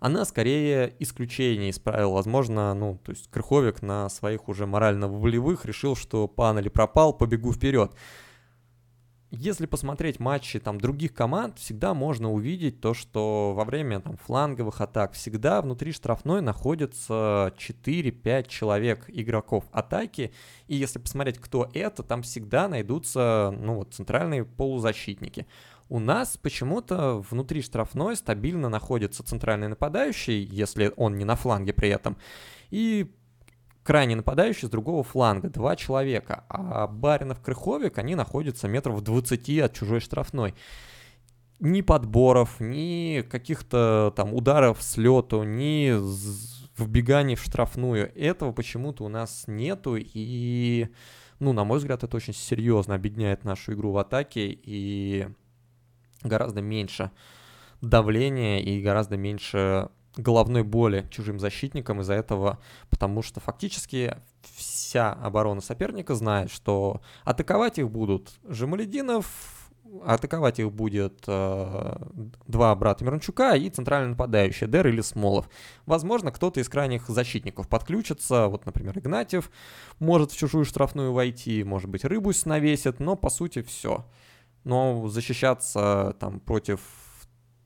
она 0.00 0.24
скорее 0.24 0.94
исключение 0.98 1.70
из 1.70 1.78
правил. 1.78 2.12
Возможно, 2.12 2.72
ну, 2.74 2.98
то 3.04 3.10
есть 3.10 3.28
Крыховик 3.30 3.82
на 3.82 4.08
своих 4.08 4.48
уже 4.48 4.66
морально-волевых 4.66 5.64
решил, 5.64 5.96
что 5.96 6.28
пан 6.28 6.58
или 6.58 6.68
пропал, 6.68 7.12
побегу 7.12 7.52
вперед. 7.52 7.92
Если 9.30 9.66
посмотреть 9.66 10.20
матчи 10.20 10.58
там 10.58 10.80
других 10.80 11.12
команд, 11.12 11.58
всегда 11.58 11.92
можно 11.92 12.32
увидеть 12.32 12.80
то, 12.80 12.94
что 12.94 13.52
во 13.54 13.66
время 13.66 14.00
там 14.00 14.16
фланговых 14.16 14.80
атак 14.80 15.12
всегда 15.12 15.60
внутри 15.60 15.92
штрафной 15.92 16.40
находится 16.40 17.52
4-5 17.58 18.48
человек 18.48 19.04
игроков 19.08 19.64
атаки, 19.70 20.32
и 20.66 20.76
если 20.76 20.98
посмотреть, 20.98 21.38
кто 21.38 21.68
это, 21.74 22.02
там 22.02 22.22
всегда 22.22 22.68
найдутся, 22.68 23.54
ну 23.54 23.74
вот, 23.74 23.92
центральные 23.92 24.46
полузащитники. 24.46 25.46
У 25.88 25.98
нас 26.00 26.36
почему-то 26.36 27.24
внутри 27.30 27.62
штрафной 27.62 28.16
стабильно 28.16 28.68
находится 28.68 29.22
центральный 29.22 29.68
нападающий, 29.68 30.44
если 30.44 30.92
он 30.96 31.16
не 31.16 31.24
на 31.24 31.34
фланге 31.34 31.72
при 31.72 31.88
этом, 31.88 32.18
и 32.70 33.10
крайне 33.82 34.16
нападающий 34.16 34.68
с 34.68 34.70
другого 34.70 35.02
фланга, 35.02 35.48
два 35.48 35.74
человека, 35.74 36.44
а 36.50 36.86
Баринов, 36.86 37.40
Крыховик, 37.40 37.96
они 37.96 38.16
находятся 38.16 38.68
метров 38.68 38.96
в 38.96 39.00
20 39.00 39.60
от 39.60 39.72
чужой 39.72 40.00
штрафной. 40.00 40.54
Ни 41.58 41.80
подборов, 41.80 42.60
ни 42.60 43.22
каких-то 43.22 44.12
там 44.14 44.34
ударов 44.34 44.82
с 44.82 44.98
лету, 44.98 45.42
ни 45.42 45.94
вбеганий 46.78 47.34
в 47.34 47.42
штрафную. 47.42 48.12
Этого 48.14 48.52
почему-то 48.52 49.04
у 49.04 49.08
нас 49.08 49.44
нету, 49.46 49.96
и, 49.98 50.88
ну, 51.40 51.54
на 51.54 51.64
мой 51.64 51.78
взгляд, 51.78 52.04
это 52.04 52.14
очень 52.14 52.34
серьезно 52.34 52.94
объединяет 52.94 53.44
нашу 53.44 53.72
игру 53.72 53.92
в 53.92 53.96
атаке, 53.96 54.50
и 54.50 55.28
гораздо 56.22 56.60
меньше 56.60 57.10
давления 57.80 58.58
и 58.60 58.80
гораздо 58.82 59.16
меньше 59.16 59.88
головной 60.16 60.64
боли 60.64 61.06
чужим 61.10 61.38
защитникам 61.38 62.00
из-за 62.00 62.14
этого, 62.14 62.58
потому 62.90 63.22
что 63.22 63.40
фактически 63.40 64.16
вся 64.56 65.12
оборона 65.12 65.60
соперника 65.60 66.14
знает, 66.14 66.50
что 66.50 67.00
атаковать 67.24 67.78
их 67.78 67.90
будут 67.90 68.32
Жемалединов, 68.48 69.26
атаковать 70.04 70.58
их 70.58 70.72
будет 70.72 71.24
э, 71.26 71.96
два 72.46 72.74
брата 72.74 73.04
Миранчука 73.04 73.54
и 73.54 73.70
центральный 73.70 74.10
нападающий 74.10 74.66
Дер 74.66 74.88
или 74.88 75.00
Смолов. 75.00 75.48
Возможно, 75.86 76.30
кто-то 76.30 76.60
из 76.60 76.68
крайних 76.68 77.08
защитников 77.08 77.68
подключится, 77.68 78.48
вот, 78.48 78.66
например, 78.66 78.98
Игнатьев 78.98 79.50
может 79.98 80.32
в 80.32 80.36
чужую 80.36 80.64
штрафную 80.64 81.12
войти, 81.12 81.64
может 81.64 81.88
быть, 81.88 82.04
Рыбусь 82.04 82.44
навесит, 82.44 83.00
но 83.00 83.16
по 83.16 83.30
сути 83.30 83.62
все. 83.62 84.04
Но 84.68 85.08
защищаться 85.08 86.14
там 86.20 86.40
против 86.40 86.80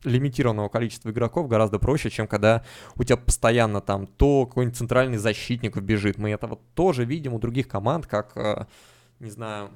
лимитированного 0.04 0.68
количества 0.68 1.10
игроков 1.10 1.48
гораздо 1.48 1.80
проще, 1.80 2.10
чем 2.10 2.28
когда 2.28 2.64
у 2.94 3.02
тебя 3.02 3.16
постоянно 3.16 3.80
там 3.80 4.06
то 4.06 4.46
какой-нибудь 4.46 4.78
центральный 4.78 5.18
защитник 5.18 5.76
вбежит. 5.76 6.16
Мы 6.18 6.30
это 6.30 6.46
вот 6.46 6.60
тоже 6.74 7.04
видим 7.04 7.34
у 7.34 7.40
других 7.40 7.66
команд, 7.66 8.06
как, 8.06 8.36
э, 8.36 8.66
не 9.18 9.30
знаю, 9.30 9.72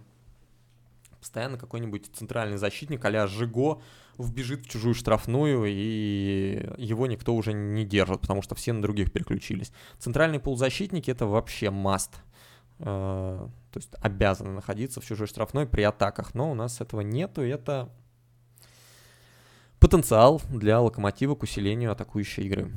постоянно 1.18 1.58
какой-нибудь 1.58 2.10
центральный 2.14 2.58
защитник 2.58 3.04
а 3.04 3.26
Жиго 3.26 3.80
вбежит 4.18 4.64
в 4.64 4.70
чужую 4.70 4.94
штрафную, 4.94 5.64
и 5.66 6.64
его 6.76 7.08
никто 7.08 7.34
уже 7.34 7.52
не 7.52 7.84
держит, 7.84 8.20
потому 8.20 8.40
что 8.40 8.54
все 8.54 8.72
на 8.72 8.82
других 8.82 9.10
переключились. 9.10 9.72
Центральные 9.98 10.38
полузащитники— 10.38 11.10
это 11.12 11.26
вообще. 11.26 11.66
Э, 11.66 12.35
то 12.78 13.50
есть 13.74 13.90
обязаны 14.00 14.50
находиться 14.50 15.00
в 15.00 15.04
чужой 15.04 15.26
штрафной 15.26 15.66
при 15.66 15.82
атаках, 15.82 16.34
но 16.34 16.50
у 16.50 16.54
нас 16.54 16.80
этого 16.80 17.00
нету, 17.00 17.42
и 17.44 17.48
это 17.48 17.90
потенциал 19.78 20.40
для 20.50 20.80
Локомотива 20.80 21.34
к 21.34 21.42
усилению 21.42 21.92
атакующей 21.92 22.44
игры. 22.44 22.72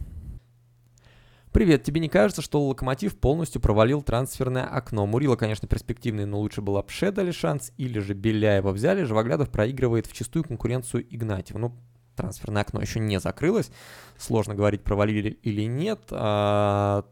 Привет, 1.51 1.83
тебе 1.83 1.99
не 1.99 2.09
кажется, 2.09 2.43
что 2.43 2.63
Локомотив 2.67 3.17
полностью 3.19 3.59
провалил 3.59 4.03
трансферное 4.03 4.65
окно? 4.65 5.07
Мурила, 5.07 5.35
конечно, 5.35 5.67
перспективный, 5.67 6.25
но 6.25 6.39
лучше 6.39 6.61
было 6.61 6.83
Пше 6.83 7.11
дали 7.11 7.31
шанс, 7.31 7.71
или 7.77 7.97
же 7.97 8.13
Беляева 8.13 8.71
взяли, 8.71 9.03
Живоглядов 9.03 9.49
проигрывает 9.49 10.05
в 10.05 10.13
чистую 10.13 10.43
конкуренцию 10.43 11.07
Игнатьева. 11.09 11.57
Ну, 11.57 11.75
трансферное 12.15 12.61
окно 12.61 12.81
еще 12.81 12.99
не 12.99 13.19
закрылось, 13.19 13.71
сложно 14.17 14.53
говорить, 14.53 14.83
провалили 14.83 15.29
или 15.29 15.63
нет. 15.63 16.01
А, 16.11 17.05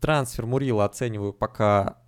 трансфер 0.00 0.46
Мурила 0.46 0.84
оцениваю 0.84 1.32
пока 1.32 1.98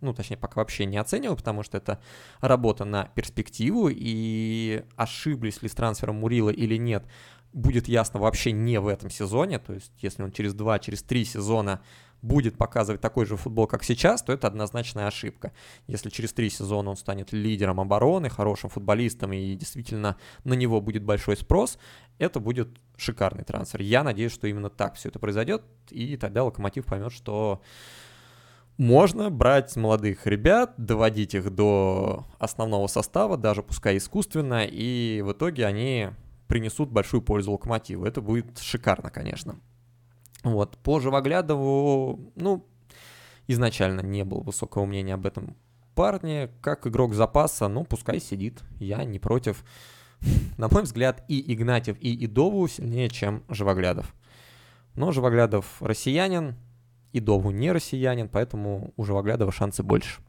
ну, 0.00 0.14
точнее, 0.14 0.36
пока 0.36 0.60
вообще 0.60 0.86
не 0.86 0.96
оцениваю, 0.96 1.36
потому 1.36 1.62
что 1.62 1.76
это 1.76 2.00
работа 2.40 2.84
на 2.84 3.06
перспективу, 3.14 3.88
и 3.90 4.84
ошиблись 4.96 5.62
ли 5.62 5.68
с 5.68 5.74
трансфером 5.74 6.16
Мурила 6.16 6.50
или 6.50 6.76
нет, 6.76 7.04
будет 7.52 7.88
ясно 7.88 8.20
вообще 8.20 8.52
не 8.52 8.78
в 8.78 8.86
этом 8.86 9.10
сезоне, 9.10 9.58
то 9.58 9.72
есть 9.72 9.92
если 9.98 10.22
он 10.22 10.32
через 10.32 10.54
два, 10.54 10.78
через 10.78 11.02
три 11.02 11.24
сезона 11.24 11.80
будет 12.20 12.58
показывать 12.58 13.00
такой 13.00 13.26
же 13.26 13.36
футбол, 13.36 13.66
как 13.66 13.84
сейчас, 13.84 14.22
то 14.22 14.32
это 14.32 14.48
однозначная 14.48 15.06
ошибка. 15.06 15.52
Если 15.86 16.10
через 16.10 16.32
три 16.32 16.50
сезона 16.50 16.90
он 16.90 16.96
станет 16.96 17.32
лидером 17.32 17.80
обороны, 17.80 18.28
хорошим 18.28 18.70
футболистом, 18.70 19.32
и 19.32 19.54
действительно 19.54 20.16
на 20.42 20.54
него 20.54 20.80
будет 20.80 21.04
большой 21.04 21.36
спрос, 21.36 21.78
это 22.18 22.40
будет 22.40 22.68
шикарный 22.96 23.44
трансфер. 23.44 23.82
Я 23.82 24.02
надеюсь, 24.02 24.32
что 24.32 24.48
именно 24.48 24.68
так 24.68 24.96
все 24.96 25.10
это 25.10 25.20
произойдет, 25.20 25.62
и 25.90 26.16
тогда 26.16 26.42
Локомотив 26.42 26.86
поймет, 26.86 27.12
что 27.12 27.62
можно 28.78 29.28
брать 29.28 29.76
молодых 29.76 30.26
ребят, 30.26 30.74
доводить 30.76 31.34
их 31.34 31.50
до 31.50 32.24
основного 32.38 32.86
состава, 32.86 33.36
даже 33.36 33.62
пускай 33.62 33.96
искусственно, 33.96 34.64
и 34.64 35.20
в 35.22 35.32
итоге 35.32 35.66
они 35.66 36.10
принесут 36.46 36.90
большую 36.90 37.20
пользу 37.20 37.52
локомотиву. 37.52 38.06
Это 38.06 38.22
будет 38.22 38.58
шикарно, 38.58 39.10
конечно. 39.10 39.60
Вот, 40.44 40.78
по 40.78 41.00
Живоглядову, 41.00 42.32
ну, 42.36 42.64
изначально 43.48 44.00
не 44.00 44.24
было 44.24 44.40
высокого 44.40 44.86
мнения 44.86 45.14
об 45.14 45.26
этом 45.26 45.56
парне. 45.96 46.48
Как 46.60 46.86
игрок 46.86 47.14
запаса, 47.14 47.66
ну, 47.66 47.84
пускай 47.84 48.20
сидит. 48.20 48.62
Я 48.78 49.02
не 49.02 49.18
против. 49.18 49.64
На 50.56 50.68
мой 50.68 50.84
взгляд, 50.84 51.24
и 51.26 51.52
Игнатьев, 51.52 51.96
и 52.00 52.24
Идову 52.24 52.68
сильнее, 52.68 53.08
чем 53.08 53.42
Живоглядов. 53.48 54.14
Но 54.94 55.10
Живоглядов 55.10 55.82
россиянин, 55.82 56.54
и 57.12 57.20
Дову 57.20 57.50
не 57.50 57.72
россиянин, 57.72 58.28
поэтому 58.28 58.92
у 58.96 59.04
Живоглядова 59.04 59.52
шансы 59.52 59.82
больше. 59.82 60.20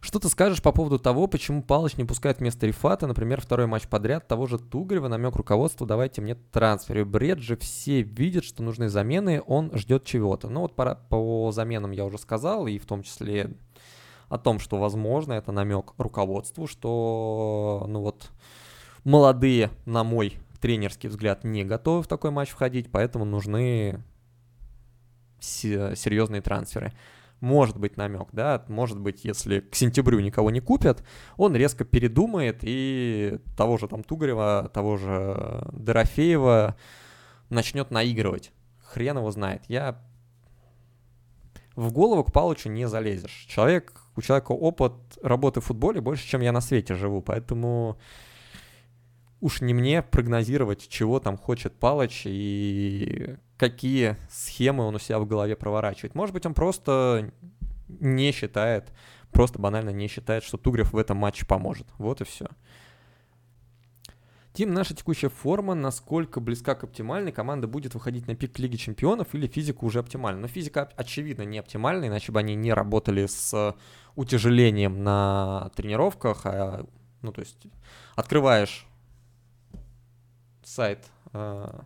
Что 0.00 0.20
ты 0.20 0.28
скажешь 0.28 0.62
по 0.62 0.70
поводу 0.70 1.00
того, 1.00 1.26
почему 1.26 1.64
Палыч 1.64 1.96
не 1.96 2.04
пускает 2.04 2.38
вместо 2.38 2.64
Рифата, 2.64 3.08
например, 3.08 3.40
второй 3.40 3.66
матч 3.66 3.88
подряд 3.88 4.28
того 4.28 4.46
же 4.46 4.56
Тугарева, 4.56 5.08
намек 5.08 5.34
руководства, 5.34 5.84
давайте 5.84 6.20
мне 6.20 6.36
трансфер. 6.36 7.04
Бред 7.04 7.40
же 7.40 7.56
все 7.56 8.02
видят, 8.02 8.44
что 8.44 8.62
нужны 8.62 8.88
замены, 8.88 9.42
он 9.44 9.76
ждет 9.76 10.04
чего-то. 10.04 10.48
Ну 10.48 10.60
вот 10.60 10.76
по, 10.76 10.94
по 11.08 11.50
заменам 11.50 11.90
я 11.90 12.04
уже 12.04 12.18
сказал, 12.18 12.68
и 12.68 12.78
в 12.78 12.86
том 12.86 13.02
числе 13.02 13.56
о 14.28 14.38
том, 14.38 14.60
что 14.60 14.76
возможно, 14.78 15.32
это 15.32 15.50
намек 15.50 15.94
руководству, 15.98 16.68
что, 16.68 17.84
ну 17.88 18.00
вот, 18.00 18.30
молодые, 19.02 19.70
на 19.86 20.04
мой 20.04 20.38
тренерский 20.60 21.08
взгляд, 21.08 21.42
не 21.42 21.64
готовы 21.64 22.02
в 22.02 22.06
такой 22.06 22.30
матч 22.30 22.50
входить, 22.50 22.92
поэтому 22.92 23.24
нужны 23.24 24.02
серьезные 25.46 26.42
трансферы. 26.42 26.92
Может 27.40 27.78
быть 27.78 27.98
намек, 27.98 28.28
да, 28.32 28.64
может 28.68 28.98
быть, 28.98 29.24
если 29.24 29.60
к 29.60 29.74
сентябрю 29.74 30.20
никого 30.20 30.50
не 30.50 30.60
купят, 30.60 31.04
он 31.36 31.54
резко 31.54 31.84
передумает 31.84 32.60
и 32.62 33.38
того 33.58 33.76
же 33.76 33.88
там 33.88 34.02
Тугарева, 34.02 34.70
того 34.72 34.96
же 34.96 35.68
Дорофеева 35.72 36.76
начнет 37.50 37.90
наигрывать. 37.90 38.52
Хрен 38.82 39.18
его 39.18 39.30
знает. 39.30 39.62
Я 39.68 40.00
в 41.74 41.92
голову 41.92 42.24
к 42.24 42.32
Палычу 42.32 42.70
не 42.70 42.88
залезешь. 42.88 43.46
Человек, 43.48 44.00
у 44.16 44.22
человека 44.22 44.52
опыт 44.52 44.94
работы 45.22 45.60
в 45.60 45.66
футболе 45.66 46.00
больше, 46.00 46.26
чем 46.26 46.40
я 46.40 46.52
на 46.52 46.62
свете 46.62 46.94
живу, 46.94 47.20
поэтому 47.20 47.98
уж 49.40 49.60
не 49.60 49.74
мне 49.74 50.02
прогнозировать, 50.02 50.88
чего 50.88 51.20
там 51.20 51.36
хочет 51.36 51.78
Палыч 51.78 52.22
и 52.24 53.36
какие 53.56 54.16
схемы 54.30 54.84
он 54.84 54.94
у 54.94 54.98
себя 54.98 55.18
в 55.18 55.26
голове 55.26 55.56
проворачивает. 55.56 56.14
Может 56.14 56.34
быть, 56.34 56.46
он 56.46 56.54
просто 56.54 57.32
не 57.88 58.32
считает, 58.32 58.92
просто 59.32 59.58
банально 59.58 59.90
не 59.90 60.08
считает, 60.08 60.44
что 60.44 60.58
Тугрев 60.58 60.92
в 60.92 60.98
этом 60.98 61.16
матче 61.16 61.46
поможет. 61.46 61.86
Вот 61.98 62.20
и 62.20 62.24
все. 62.24 62.46
Тим, 64.56 64.72
наша 64.72 64.94
текущая 64.94 65.28
форма, 65.28 65.74
насколько 65.74 66.40
близка 66.40 66.74
к 66.74 66.84
оптимальной, 66.84 67.30
команда 67.30 67.68
будет 67.68 67.92
выходить 67.92 68.26
на 68.26 68.34
пик 68.34 68.58
Лиги 68.58 68.76
Чемпионов 68.76 69.34
или 69.34 69.46
физика 69.46 69.84
уже 69.84 69.98
оптимальна? 69.98 70.40
Но 70.40 70.48
физика, 70.48 70.90
очевидно, 70.96 71.42
не 71.42 71.58
оптимальна, 71.58 72.06
иначе 72.06 72.32
бы 72.32 72.40
они 72.40 72.54
не 72.54 72.72
работали 72.72 73.26
с 73.26 73.76
утяжелением 74.14 75.04
на 75.04 75.70
тренировках. 75.76 76.46
А, 76.46 76.86
ну, 77.20 77.32
то 77.32 77.42
есть 77.42 77.66
открываешь 78.14 78.86
сайт, 80.64 81.04
э, 81.34 81.80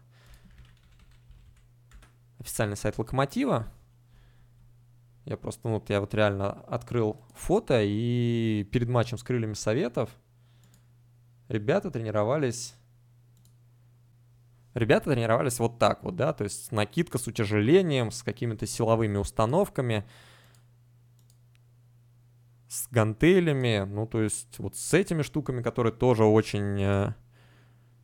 официальный 2.40 2.76
сайт 2.76 2.98
Локомотива. 2.98 3.68
Я 5.26 5.36
просто, 5.36 5.68
ну, 5.68 5.74
вот 5.74 5.90
я 5.90 6.00
вот 6.00 6.12
реально 6.14 6.50
открыл 6.50 7.22
фото 7.34 7.80
и 7.82 8.66
перед 8.72 8.88
матчем 8.88 9.18
с 9.18 9.22
крыльями 9.22 9.52
советов 9.52 10.10
ребята 11.48 11.90
тренировались 11.90 12.74
ребята 14.74 15.10
тренировались 15.10 15.58
вот 15.58 15.78
так 15.78 16.02
вот, 16.02 16.16
да, 16.16 16.32
то 16.32 16.44
есть 16.44 16.72
накидка 16.72 17.18
с 17.18 17.26
утяжелением, 17.26 18.10
с 18.10 18.22
какими-то 18.22 18.66
силовыми 18.66 19.18
установками, 19.18 20.04
с 22.68 22.88
гантелями, 22.90 23.84
ну, 23.84 24.06
то 24.06 24.22
есть 24.22 24.58
вот 24.58 24.76
с 24.76 24.94
этими 24.94 25.22
штуками, 25.22 25.60
которые 25.60 25.92
тоже 25.92 26.24
очень 26.24 26.80
э, 26.80 27.14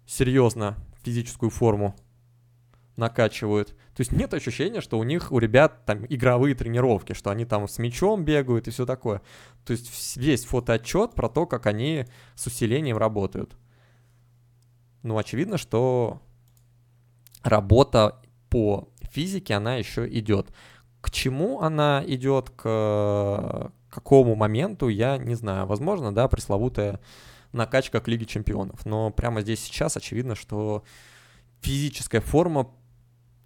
серьезно 0.06 0.76
физическую 1.02 1.50
форму 1.50 1.96
накачивают. 2.96 3.76
То 3.96 4.02
есть 4.02 4.12
нет 4.12 4.34
ощущения, 4.34 4.82
что 4.82 4.98
у 4.98 5.04
них, 5.04 5.32
у 5.32 5.38
ребят 5.38 5.86
там 5.86 6.04
игровые 6.06 6.54
тренировки, 6.54 7.14
что 7.14 7.30
они 7.30 7.46
там 7.46 7.66
с 7.66 7.78
мячом 7.78 8.26
бегают 8.26 8.68
и 8.68 8.70
все 8.70 8.84
такое. 8.84 9.22
То 9.64 9.72
есть 9.72 10.16
весь 10.18 10.44
фотоотчет 10.44 11.14
про 11.14 11.30
то, 11.30 11.46
как 11.46 11.64
они 11.64 12.04
с 12.34 12.46
усилением 12.46 12.98
работают. 12.98 13.56
Ну, 15.02 15.16
очевидно, 15.16 15.56
что 15.56 16.20
работа 17.42 18.20
по 18.50 18.90
физике, 19.00 19.54
она 19.54 19.76
еще 19.76 20.06
идет. 20.06 20.52
К 21.00 21.10
чему 21.10 21.62
она 21.62 22.04
идет, 22.06 22.50
к 22.50 23.72
какому 23.88 24.34
моменту, 24.34 24.88
я 24.88 25.16
не 25.16 25.36
знаю. 25.36 25.66
Возможно, 25.66 26.14
да, 26.14 26.28
пресловутая 26.28 27.00
накачка 27.52 28.02
к 28.02 28.08
Лиге 28.08 28.26
Чемпионов. 28.26 28.84
Но 28.84 29.10
прямо 29.10 29.40
здесь 29.40 29.60
сейчас 29.60 29.96
очевидно, 29.96 30.34
что 30.34 30.84
физическая 31.62 32.20
форма 32.20 32.70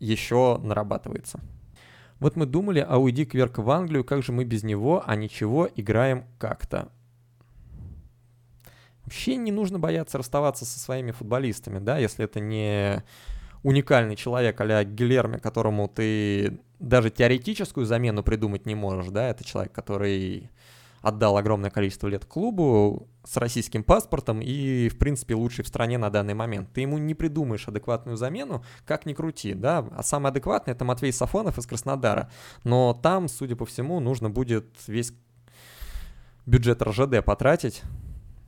еще 0.01 0.59
нарабатывается. 0.63 1.41
Вот 2.19 2.37
мы 2.37 2.47
думали, 2.47 2.85
а 2.87 2.99
уйди 2.99 3.25
Кверк 3.25 3.59
в 3.59 3.71
Англию, 3.71 4.05
как 4.05 4.23
же 4.23 4.33
мы 4.33 4.45
без 4.45 4.63
него, 4.63 5.03
а 5.07 5.15
ничего, 5.15 5.69
играем 5.75 6.25
как-то. 6.39 6.91
Вообще 9.05 9.37
не 9.37 9.53
нужно 9.53 9.79
бояться 9.79 10.19
расставаться 10.19 10.65
со 10.65 10.79
своими 10.79 11.13
футболистами, 11.13 11.79
да, 11.79 11.99
если 11.99 12.25
это 12.25 12.41
не 12.41 13.03
уникальный 13.63 14.17
человек 14.17 14.61
а-ля 14.61 14.85
Гильерме, 14.85 15.39
которому 15.39 15.89
ты 15.89 16.61
даже 16.79 17.11
теоретическую 17.11 17.87
замену 17.87 18.23
придумать 18.23 18.67
не 18.67 18.75
можешь, 18.75 19.11
да, 19.11 19.29
это 19.29 19.45
человек, 19.45 19.73
который 19.73 20.51
отдал 21.01 21.37
огромное 21.37 21.71
количество 21.71 22.09
лет 22.09 22.25
клубу 22.25 23.09
с 23.25 23.37
российским 23.37 23.83
паспортом 23.83 24.41
и, 24.41 24.89
в 24.89 24.99
принципе, 24.99 25.35
лучший 25.35 25.65
в 25.65 25.69
стране 25.69 25.99
на 25.99 26.11
данный 26.11 26.35
момент. 26.35 26.73
Ты 26.73 26.83
ему 26.83 26.99
не 26.99 27.15
придумаешь 27.15 27.69
адекватную 27.69 28.17
замену, 28.17 28.65
как 28.85 29.07
ни 29.07 29.15
крути, 29.15 29.55
да. 29.55 29.87
А 29.93 30.03
самый 30.03 30.29
адекватный— 30.29 30.73
это 30.75 30.85
Матвей 30.85 31.13
Сафонов 31.13 31.59
из 31.59 31.67
Краснодара. 31.67 32.31
Но 32.65 32.95
там, 32.95 33.29
судя 33.29 33.57
по 33.57 33.67
всему, 33.67 34.01
нужно 34.01 34.31
будет 34.31 34.67
весь 34.87 35.13
бюджет 36.47 36.83
РЖД 36.83 37.25
потратить, 37.25 37.83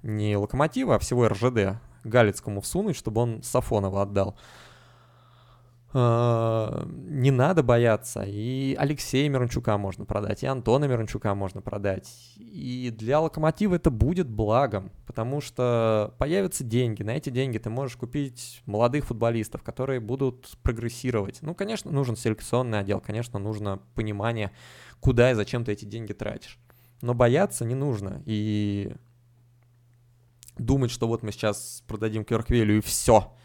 не 0.03 0.36
Локомотива, 0.36 0.96
а 0.96 0.98
всего 0.98 1.28
РЖД 1.28 1.78
Галицкому 2.05 2.61
всунуть, 2.61 2.96
чтобы 2.96 3.20
он 3.20 3.42
Сафонова 3.42 4.03
отдал. 4.03 4.36
Э, 5.95 6.84
не 6.86 7.30
надо 7.30 7.62
бояться. 7.62 8.24
И 8.26 8.74
Алексея 8.78 9.28
Мирончука 9.28 9.76
можно 9.76 10.05
продать, 10.05 10.43
и 10.43 10.47
Антона 10.47 10.86
Мирончука 10.86 11.34
можно 11.34 11.61
продать. 11.61 12.09
И 12.38 12.93
для 12.97 13.20
Локомотива 13.20 13.74
это 13.74 13.90
будет 13.90 14.28
благом, 14.28 14.90
потому 15.07 15.40
что 15.40 16.14
появятся 16.18 16.64
деньги. 16.64 17.03
На 17.03 17.11
эти 17.11 17.30
деньги 17.30 17.59
ты 17.59 17.68
можешь 17.68 17.97
купить 17.97 18.62
молодых 18.66 19.07
футболистов, 19.07 19.62
которые 19.62 20.01
будут 20.01 20.57
прогрессировать. 20.62 21.38
Ну, 21.43 21.55
конечно, 21.55 21.90
нужен 21.90 22.16
селекционный 22.16 22.80
отдел, 22.80 23.01
конечно, 23.01 23.38
нужно 23.38 23.80
понимание, 23.95 24.51
куда 25.01 25.30
и 25.30 25.34
зачем 25.34 25.64
ты 25.64 25.72
эти 25.72 25.84
деньги 25.84 26.12
тратишь. 26.12 26.59
Но 27.03 27.14
бояться 27.14 27.64
не 27.64 27.74
нужно. 27.74 28.22
И 28.24 28.95
думать, 30.57 30.90
что 30.90 31.07
вот 31.07 31.22
мы 31.22 31.32
сейчас 31.32 31.82
продадим 31.86 32.24
Кёрквелю 32.24 32.78
и 32.78 32.80
все– 32.80 33.34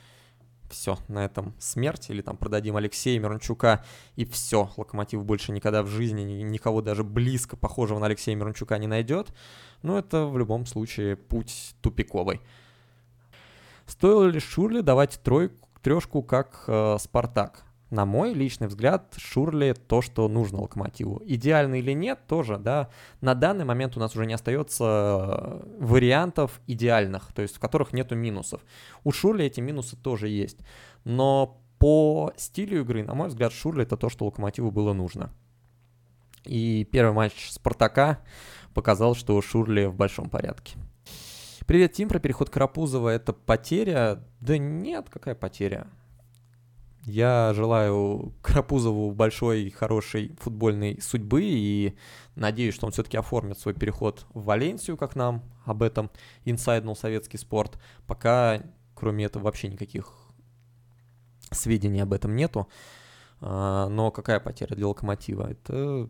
все, 0.70 0.98
на 1.08 1.26
этом 1.26 1.54
смерть, 1.60 2.10
или 2.10 2.22
там 2.22 2.38
продадим 2.38 2.76
Алексея 2.76 3.20
Мирончука, 3.20 3.84
и 4.16 4.26
все, 4.26 4.72
Локомотив 4.78 5.24
больше 5.26 5.52
никогда 5.52 5.84
в 5.84 5.88
жизни 5.88 6.22
никого 6.22 6.82
даже 6.82 7.04
близко 7.04 7.56
похожего 7.56 8.00
на 8.00 8.08
Алексея 8.08 8.36
Мирончука 8.36 8.78
не 8.78 8.88
найдет, 8.88 9.34
но 9.82 9.98
это 10.00 10.26
в 10.26 10.38
любом 10.38 10.66
случае 10.66 11.16
путь 11.16 11.76
тупиковый. 11.82 12.42
Стоило 13.86 14.26
ли 14.26 14.40
Шурли 14.40 14.82
давать 14.82 15.22
тройку, 15.24 15.70
трешку, 15.82 16.22
как 16.22 16.64
э, 16.68 16.98
Спартак? 17.00 17.67
На 17.90 18.06
мой 18.06 18.34
личный 18.34 18.68
взгляд, 18.68 19.14
Шурли 19.18 19.74
то, 19.74 20.02
что 20.02 20.28
нужно 20.28 20.62
Локомотиву. 20.62 21.22
Идеально 21.26 21.76
или 21.76 21.94
нет, 21.94 22.20
тоже, 22.28 22.58
да. 22.58 22.90
На 23.22 23.34
данный 23.34 23.66
момент 23.66 23.96
у 23.96 24.00
нас 24.00 24.16
уже 24.16 24.26
не 24.26 24.34
остается 24.34 24.84
э, 24.84 25.78
вариантов 25.80 26.60
идеальных, 26.68 27.32
то 27.34 27.42
есть 27.42 27.56
в 27.56 27.60
которых 27.60 27.94
нету 27.94 28.16
минусов. 28.16 28.62
У 29.04 29.12
Шурли 29.12 29.46
эти 29.46 29.62
минусы 29.62 29.96
тоже 29.96 30.28
есть. 30.28 30.60
Но 31.06 31.62
по 31.80 32.34
стилю 32.36 32.82
игры, 32.82 33.04
на 33.04 33.14
мой 33.14 33.30
взгляд, 33.30 33.54
Шурли 33.54 33.84
это 33.84 33.96
то, 33.96 34.10
что 34.10 34.26
Локомотиву 34.26 34.72
было 34.72 34.94
нужно. 34.94 35.32
И 36.44 36.88
первый 36.92 37.14
матч 37.14 37.50
Спартака 37.50 38.20
показал, 38.74 39.16
что 39.16 39.42
Шурли 39.42 39.86
в 39.86 39.96
большом 39.96 40.30
порядке. 40.30 40.78
Привет, 41.66 41.94
Тим, 41.94 42.10
про 42.10 42.20
переход 42.20 42.50
Карапузова 42.50 43.10
это 43.10 43.34
потеря? 43.34 44.24
Да 44.40 44.58
нет, 44.58 45.10
какая 45.10 45.36
потеря? 45.36 45.88
Я 47.06 47.54
желаю 47.54 48.34
Карапузову 48.42 49.12
большой, 49.12 49.70
хорошей 49.70 50.36
футбольной 50.40 51.00
судьбы 51.02 51.42
и 51.44 51.98
надеюсь, 52.36 52.76
что 52.76 52.86
он 52.86 52.92
все-таки 52.92 53.18
оформит 53.18 53.60
свой 53.60 53.74
переход 53.74 54.26
в 54.34 54.44
Валенсию, 54.44 54.98
как 54.98 55.16
нам 55.16 55.44
об 55.66 55.84
этом 55.84 56.12
инсайднул 56.44 56.96
советский 56.96 57.38
спорт. 57.38 57.80
Пока, 58.08 58.62
кроме 58.94 59.26
этого, 59.26 59.44
вообще 59.44 59.70
никаких 59.70 60.14
сведений 61.52 62.02
об 62.02 62.14
этом 62.14 62.36
нету. 62.36 62.68
А, 63.40 63.88
но 63.88 64.12
какая 64.12 64.40
потеря 64.40 64.76
для 64.76 64.88
Локомотива? 64.88 65.52
Это 65.52 66.10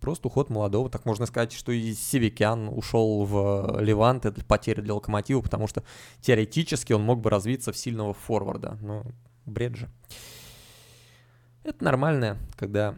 просто 0.00 0.28
уход 0.28 0.50
молодого. 0.50 0.90
Так 0.90 1.06
можно 1.06 1.24
сказать, 1.26 1.52
что 1.52 1.72
и 1.72 1.94
Севикян 1.94 2.68
ушел 2.68 3.24
в 3.24 3.80
Левант, 3.80 4.26
это 4.26 4.44
потеря 4.44 4.82
для 4.82 4.94
Локомотива, 4.94 5.40
потому 5.40 5.66
что 5.66 5.82
теоретически 6.20 6.92
он 6.92 7.02
мог 7.02 7.20
бы 7.20 7.30
развиться 7.30 7.72
в 7.72 7.76
сильного 7.76 8.12
форварда. 8.12 8.76
Но 8.82 9.04
бред 9.46 9.76
же. 9.76 9.88
Это 11.62 11.82
нормально, 11.82 12.38
когда 12.56 12.94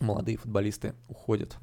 молодые 0.00 0.36
футболисты 0.36 0.94
уходят. 1.08 1.56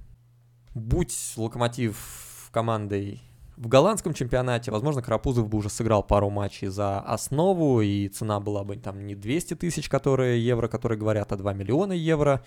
Будь 0.74 1.16
Локомотив 1.38 2.50
командой 2.52 3.22
в 3.60 3.68
голландском 3.68 4.14
чемпионате, 4.14 4.72
возможно, 4.72 5.02
Карапузов 5.02 5.50
бы 5.50 5.58
уже 5.58 5.70
сыграл 5.70 6.02
пару 6.02 6.30
матчей 6.30 6.68
за 6.70 7.00
основу, 7.00 7.82
и 7.82 8.08
цена 8.08 8.40
была 8.40 8.64
бы 8.64 8.78
там 8.78 9.06
не 9.06 9.16
200 9.16 9.56
тысяч 9.56 9.90
которые, 9.90 10.44
евро, 10.44 10.70
которые 10.70 10.98
говорят, 10.98 11.32
а 11.34 11.36
2 11.36 11.54
миллиона 11.54 11.92
евро. 11.92 12.42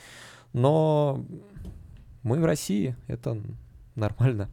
Но 0.55 1.23
мы 2.23 2.41
в 2.41 2.45
России, 2.47 2.97
это 3.09 3.39
нормально. 3.95 4.51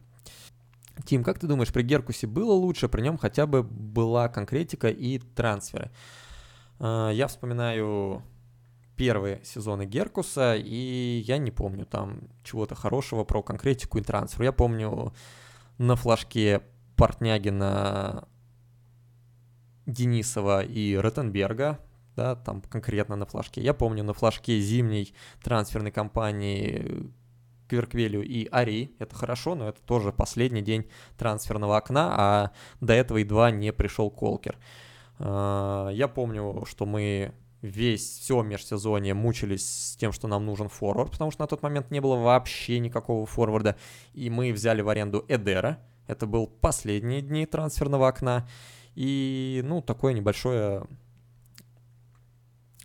Тим, 1.06 1.24
как 1.24 1.38
ты 1.38 1.46
думаешь, 1.46 1.72
при 1.72 1.82
Геркусе 1.82 2.26
было 2.26 2.52
лучше, 2.52 2.88
при 2.88 3.00
нем 3.00 3.16
хотя 3.16 3.46
бы 3.46 3.62
была 3.62 4.28
конкретика 4.28 4.88
и 4.88 5.18
трансферы? 5.18 5.90
А, 6.80 7.10
я 7.10 7.26
вспоминаю 7.28 8.22
первые 8.96 9.44
сезоны 9.44 9.86
Геркуса, 9.86 10.56
и 10.56 11.22
я 11.26 11.38
не 11.38 11.50
помню 11.50 11.86
там 11.86 12.22
чего-то 12.42 12.74
хорошего 12.74 13.24
про 13.24 13.42
конкретику 13.42 13.98
и 13.98 14.02
трансфер. 14.02 14.42
Я 14.42 14.52
помню 14.52 15.12
на 15.78 15.96
флажке 15.96 16.62
Портнягина, 16.96 18.26
Денисова 19.86 20.62
и 20.62 20.96
Ротенберга, 20.96 21.78
да, 22.16 22.34
там 22.34 22.62
конкретно 22.62 23.16
на 23.16 23.26
флажке. 23.26 23.62
Я 23.62 23.74
помню 23.74 24.02
на 24.02 24.14
флажке 24.14 24.60
зимней 24.60 25.14
трансферной 25.42 25.90
кампании 25.90 27.10
Кверквелю 27.68 28.22
и 28.22 28.48
Ари. 28.50 28.94
Это 28.98 29.14
хорошо, 29.14 29.54
но 29.54 29.68
это 29.68 29.80
тоже 29.82 30.12
последний 30.12 30.62
день 30.62 30.90
трансферного 31.16 31.76
окна, 31.76 32.14
а 32.16 32.50
до 32.80 32.92
этого 32.92 33.18
едва 33.18 33.50
не 33.50 33.72
пришел 33.72 34.10
Колкер. 34.10 34.56
А, 34.56 34.89
я 35.20 36.10
помню, 36.14 36.64
что 36.66 36.86
мы 36.86 37.34
весь 37.62 38.18
все 38.18 38.42
межсезонье 38.42 39.14
мучились 39.14 39.66
с 39.66 39.96
тем, 39.96 40.12
что 40.12 40.28
нам 40.28 40.46
нужен 40.46 40.68
форвард, 40.68 41.12
потому 41.12 41.30
что 41.30 41.42
на 41.42 41.46
тот 41.46 41.62
момент 41.62 41.90
не 41.90 42.00
было 42.00 42.16
вообще 42.16 42.78
никакого 42.78 43.26
форварда, 43.26 43.76
и 44.14 44.30
мы 44.30 44.52
взяли 44.52 44.80
в 44.80 44.88
аренду 44.88 45.24
Эдера. 45.28 45.78
Это 46.06 46.26
был 46.26 46.46
последние 46.46 47.20
дни 47.20 47.46
трансферного 47.46 48.08
окна, 48.08 48.48
и, 48.94 49.62
ну, 49.64 49.80
такое 49.82 50.12
небольшое 50.12 50.86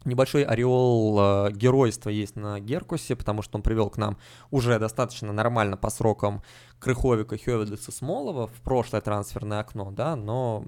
небольшой 0.04 0.44
ореол 0.44 1.20
э, 1.20 1.52
геройства 1.52 2.10
есть 2.10 2.36
на 2.36 2.60
Геркусе, 2.60 3.16
потому 3.16 3.42
что 3.42 3.58
он 3.58 3.64
привел 3.64 3.90
к 3.90 3.98
нам 3.98 4.18
уже 4.52 4.78
достаточно 4.78 5.34
нормально 5.34 5.78
по 5.78 5.90
срокам 5.90 6.44
Крыховика, 6.78 7.36
Хёведеса, 7.38 7.92
Смолова 7.92 8.46
в 8.46 8.62
прошлое 8.62 9.02
трансферное 9.02 9.62
окно, 9.62 9.90
да, 9.90 10.16
но 10.16 10.64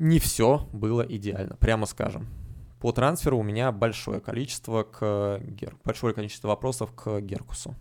не 0.00 0.18
все 0.18 0.66
было 0.72 1.02
идеально, 1.02 1.56
прямо 1.56 1.84
скажем. 1.84 2.26
По 2.80 2.90
трансферу 2.90 3.38
у 3.38 3.42
меня 3.42 3.70
большое 3.70 4.20
количество, 4.20 4.82
к 4.82 5.38
Гер... 5.44 5.76
большое 5.84 6.14
количество 6.14 6.48
вопросов 6.48 6.92
к 6.94 7.20
Геркусу. 7.20 7.74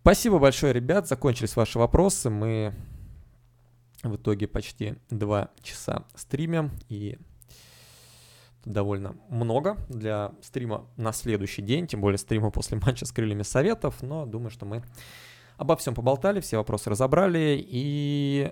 Спасибо 0.00 0.40
большое, 0.40 0.72
ребят. 0.72 1.06
Закончились 1.06 1.54
ваши 1.54 1.78
вопросы. 1.78 2.28
Мы 2.28 2.74
в 4.02 4.16
итоге 4.16 4.48
почти 4.48 4.96
два 5.10 5.50
часа 5.62 6.06
стримим. 6.16 6.72
И 6.88 7.18
довольно 8.64 9.14
много 9.28 9.76
для 9.88 10.32
стрима 10.42 10.86
на 10.96 11.12
следующий 11.12 11.62
день, 11.62 11.86
тем 11.86 12.00
более 12.00 12.18
стрима 12.18 12.50
после 12.50 12.78
матча 12.84 13.06
с 13.06 13.12
крыльями 13.12 13.44
советов. 13.44 14.02
Но 14.02 14.26
думаю, 14.26 14.50
что 14.50 14.66
мы 14.66 14.82
обо 15.56 15.76
всем 15.76 15.94
поболтали, 15.94 16.40
все 16.40 16.56
вопросы 16.56 16.90
разобрали. 16.90 17.56
И 17.64 18.50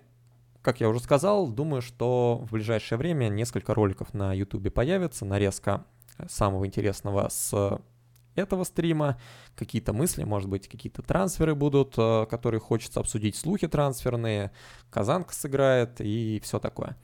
как 0.67 0.81
я 0.81 0.89
уже 0.89 0.99
сказал, 0.99 1.47
думаю, 1.53 1.81
что 1.81 2.45
в 2.45 2.53
ближайшее 2.53 2.99
время 2.99 3.29
несколько 3.29 3.73
роликов 3.73 4.13
на 4.13 4.33
YouTube 4.33 4.75
появится, 4.75 5.25
нарезка 5.25 5.85
самого 6.29 6.67
интересного 6.67 7.29
с 7.29 7.81
этого 8.35 8.65
стрима, 8.65 9.17
какие-то 9.55 9.93
мысли, 9.93 10.25
может 10.25 10.51
быть, 10.51 10.67
какие-то 10.67 11.03
трансферы 11.03 11.55
будут, 11.55 11.95
э, 11.97 12.27
которые 12.29 12.59
хочется 12.59 12.99
обсудить, 12.99 13.37
слухи 13.37 13.69
трансферные, 13.69 14.51
Казанка 14.91 15.35
сыграет 15.35 16.01
и 16.01 16.41
все 16.43 16.59
такое. 16.59 16.97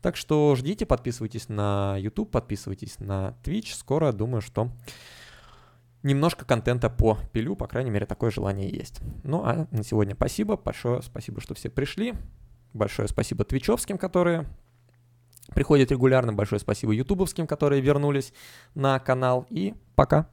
Так 0.00 0.16
что 0.16 0.54
ждите, 0.56 0.86
подписывайтесь 0.86 1.50
на 1.50 1.98
YouTube, 1.98 2.30
подписывайтесь 2.30 3.00
на 3.00 3.36
Twitch. 3.44 3.74
Скоро, 3.74 4.12
думаю, 4.12 4.40
что 4.40 4.70
немножко 6.02 6.46
контента 6.46 6.88
по 6.88 7.18
пилю, 7.34 7.54
по 7.54 7.66
крайней 7.66 7.90
мере, 7.90 8.06
такое 8.06 8.30
желание 8.30 8.70
есть. 8.70 9.02
Ну 9.24 9.42
а 9.44 9.68
на 9.70 9.84
сегодня 9.84 10.14
спасибо, 10.14 10.56
большое 10.56 11.02
спасибо, 11.02 11.42
что 11.42 11.52
все 11.52 11.68
пришли. 11.68 12.14
Большое 12.72 13.08
спасибо 13.08 13.44
твичевским, 13.44 13.98
которые 13.98 14.46
приходят 15.54 15.90
регулярно. 15.90 16.32
Большое 16.32 16.60
спасибо 16.60 16.92
ютубовским, 16.92 17.46
которые 17.46 17.80
вернулись 17.80 18.32
на 18.74 18.98
канал. 18.98 19.46
И 19.50 19.74
пока. 19.94 20.28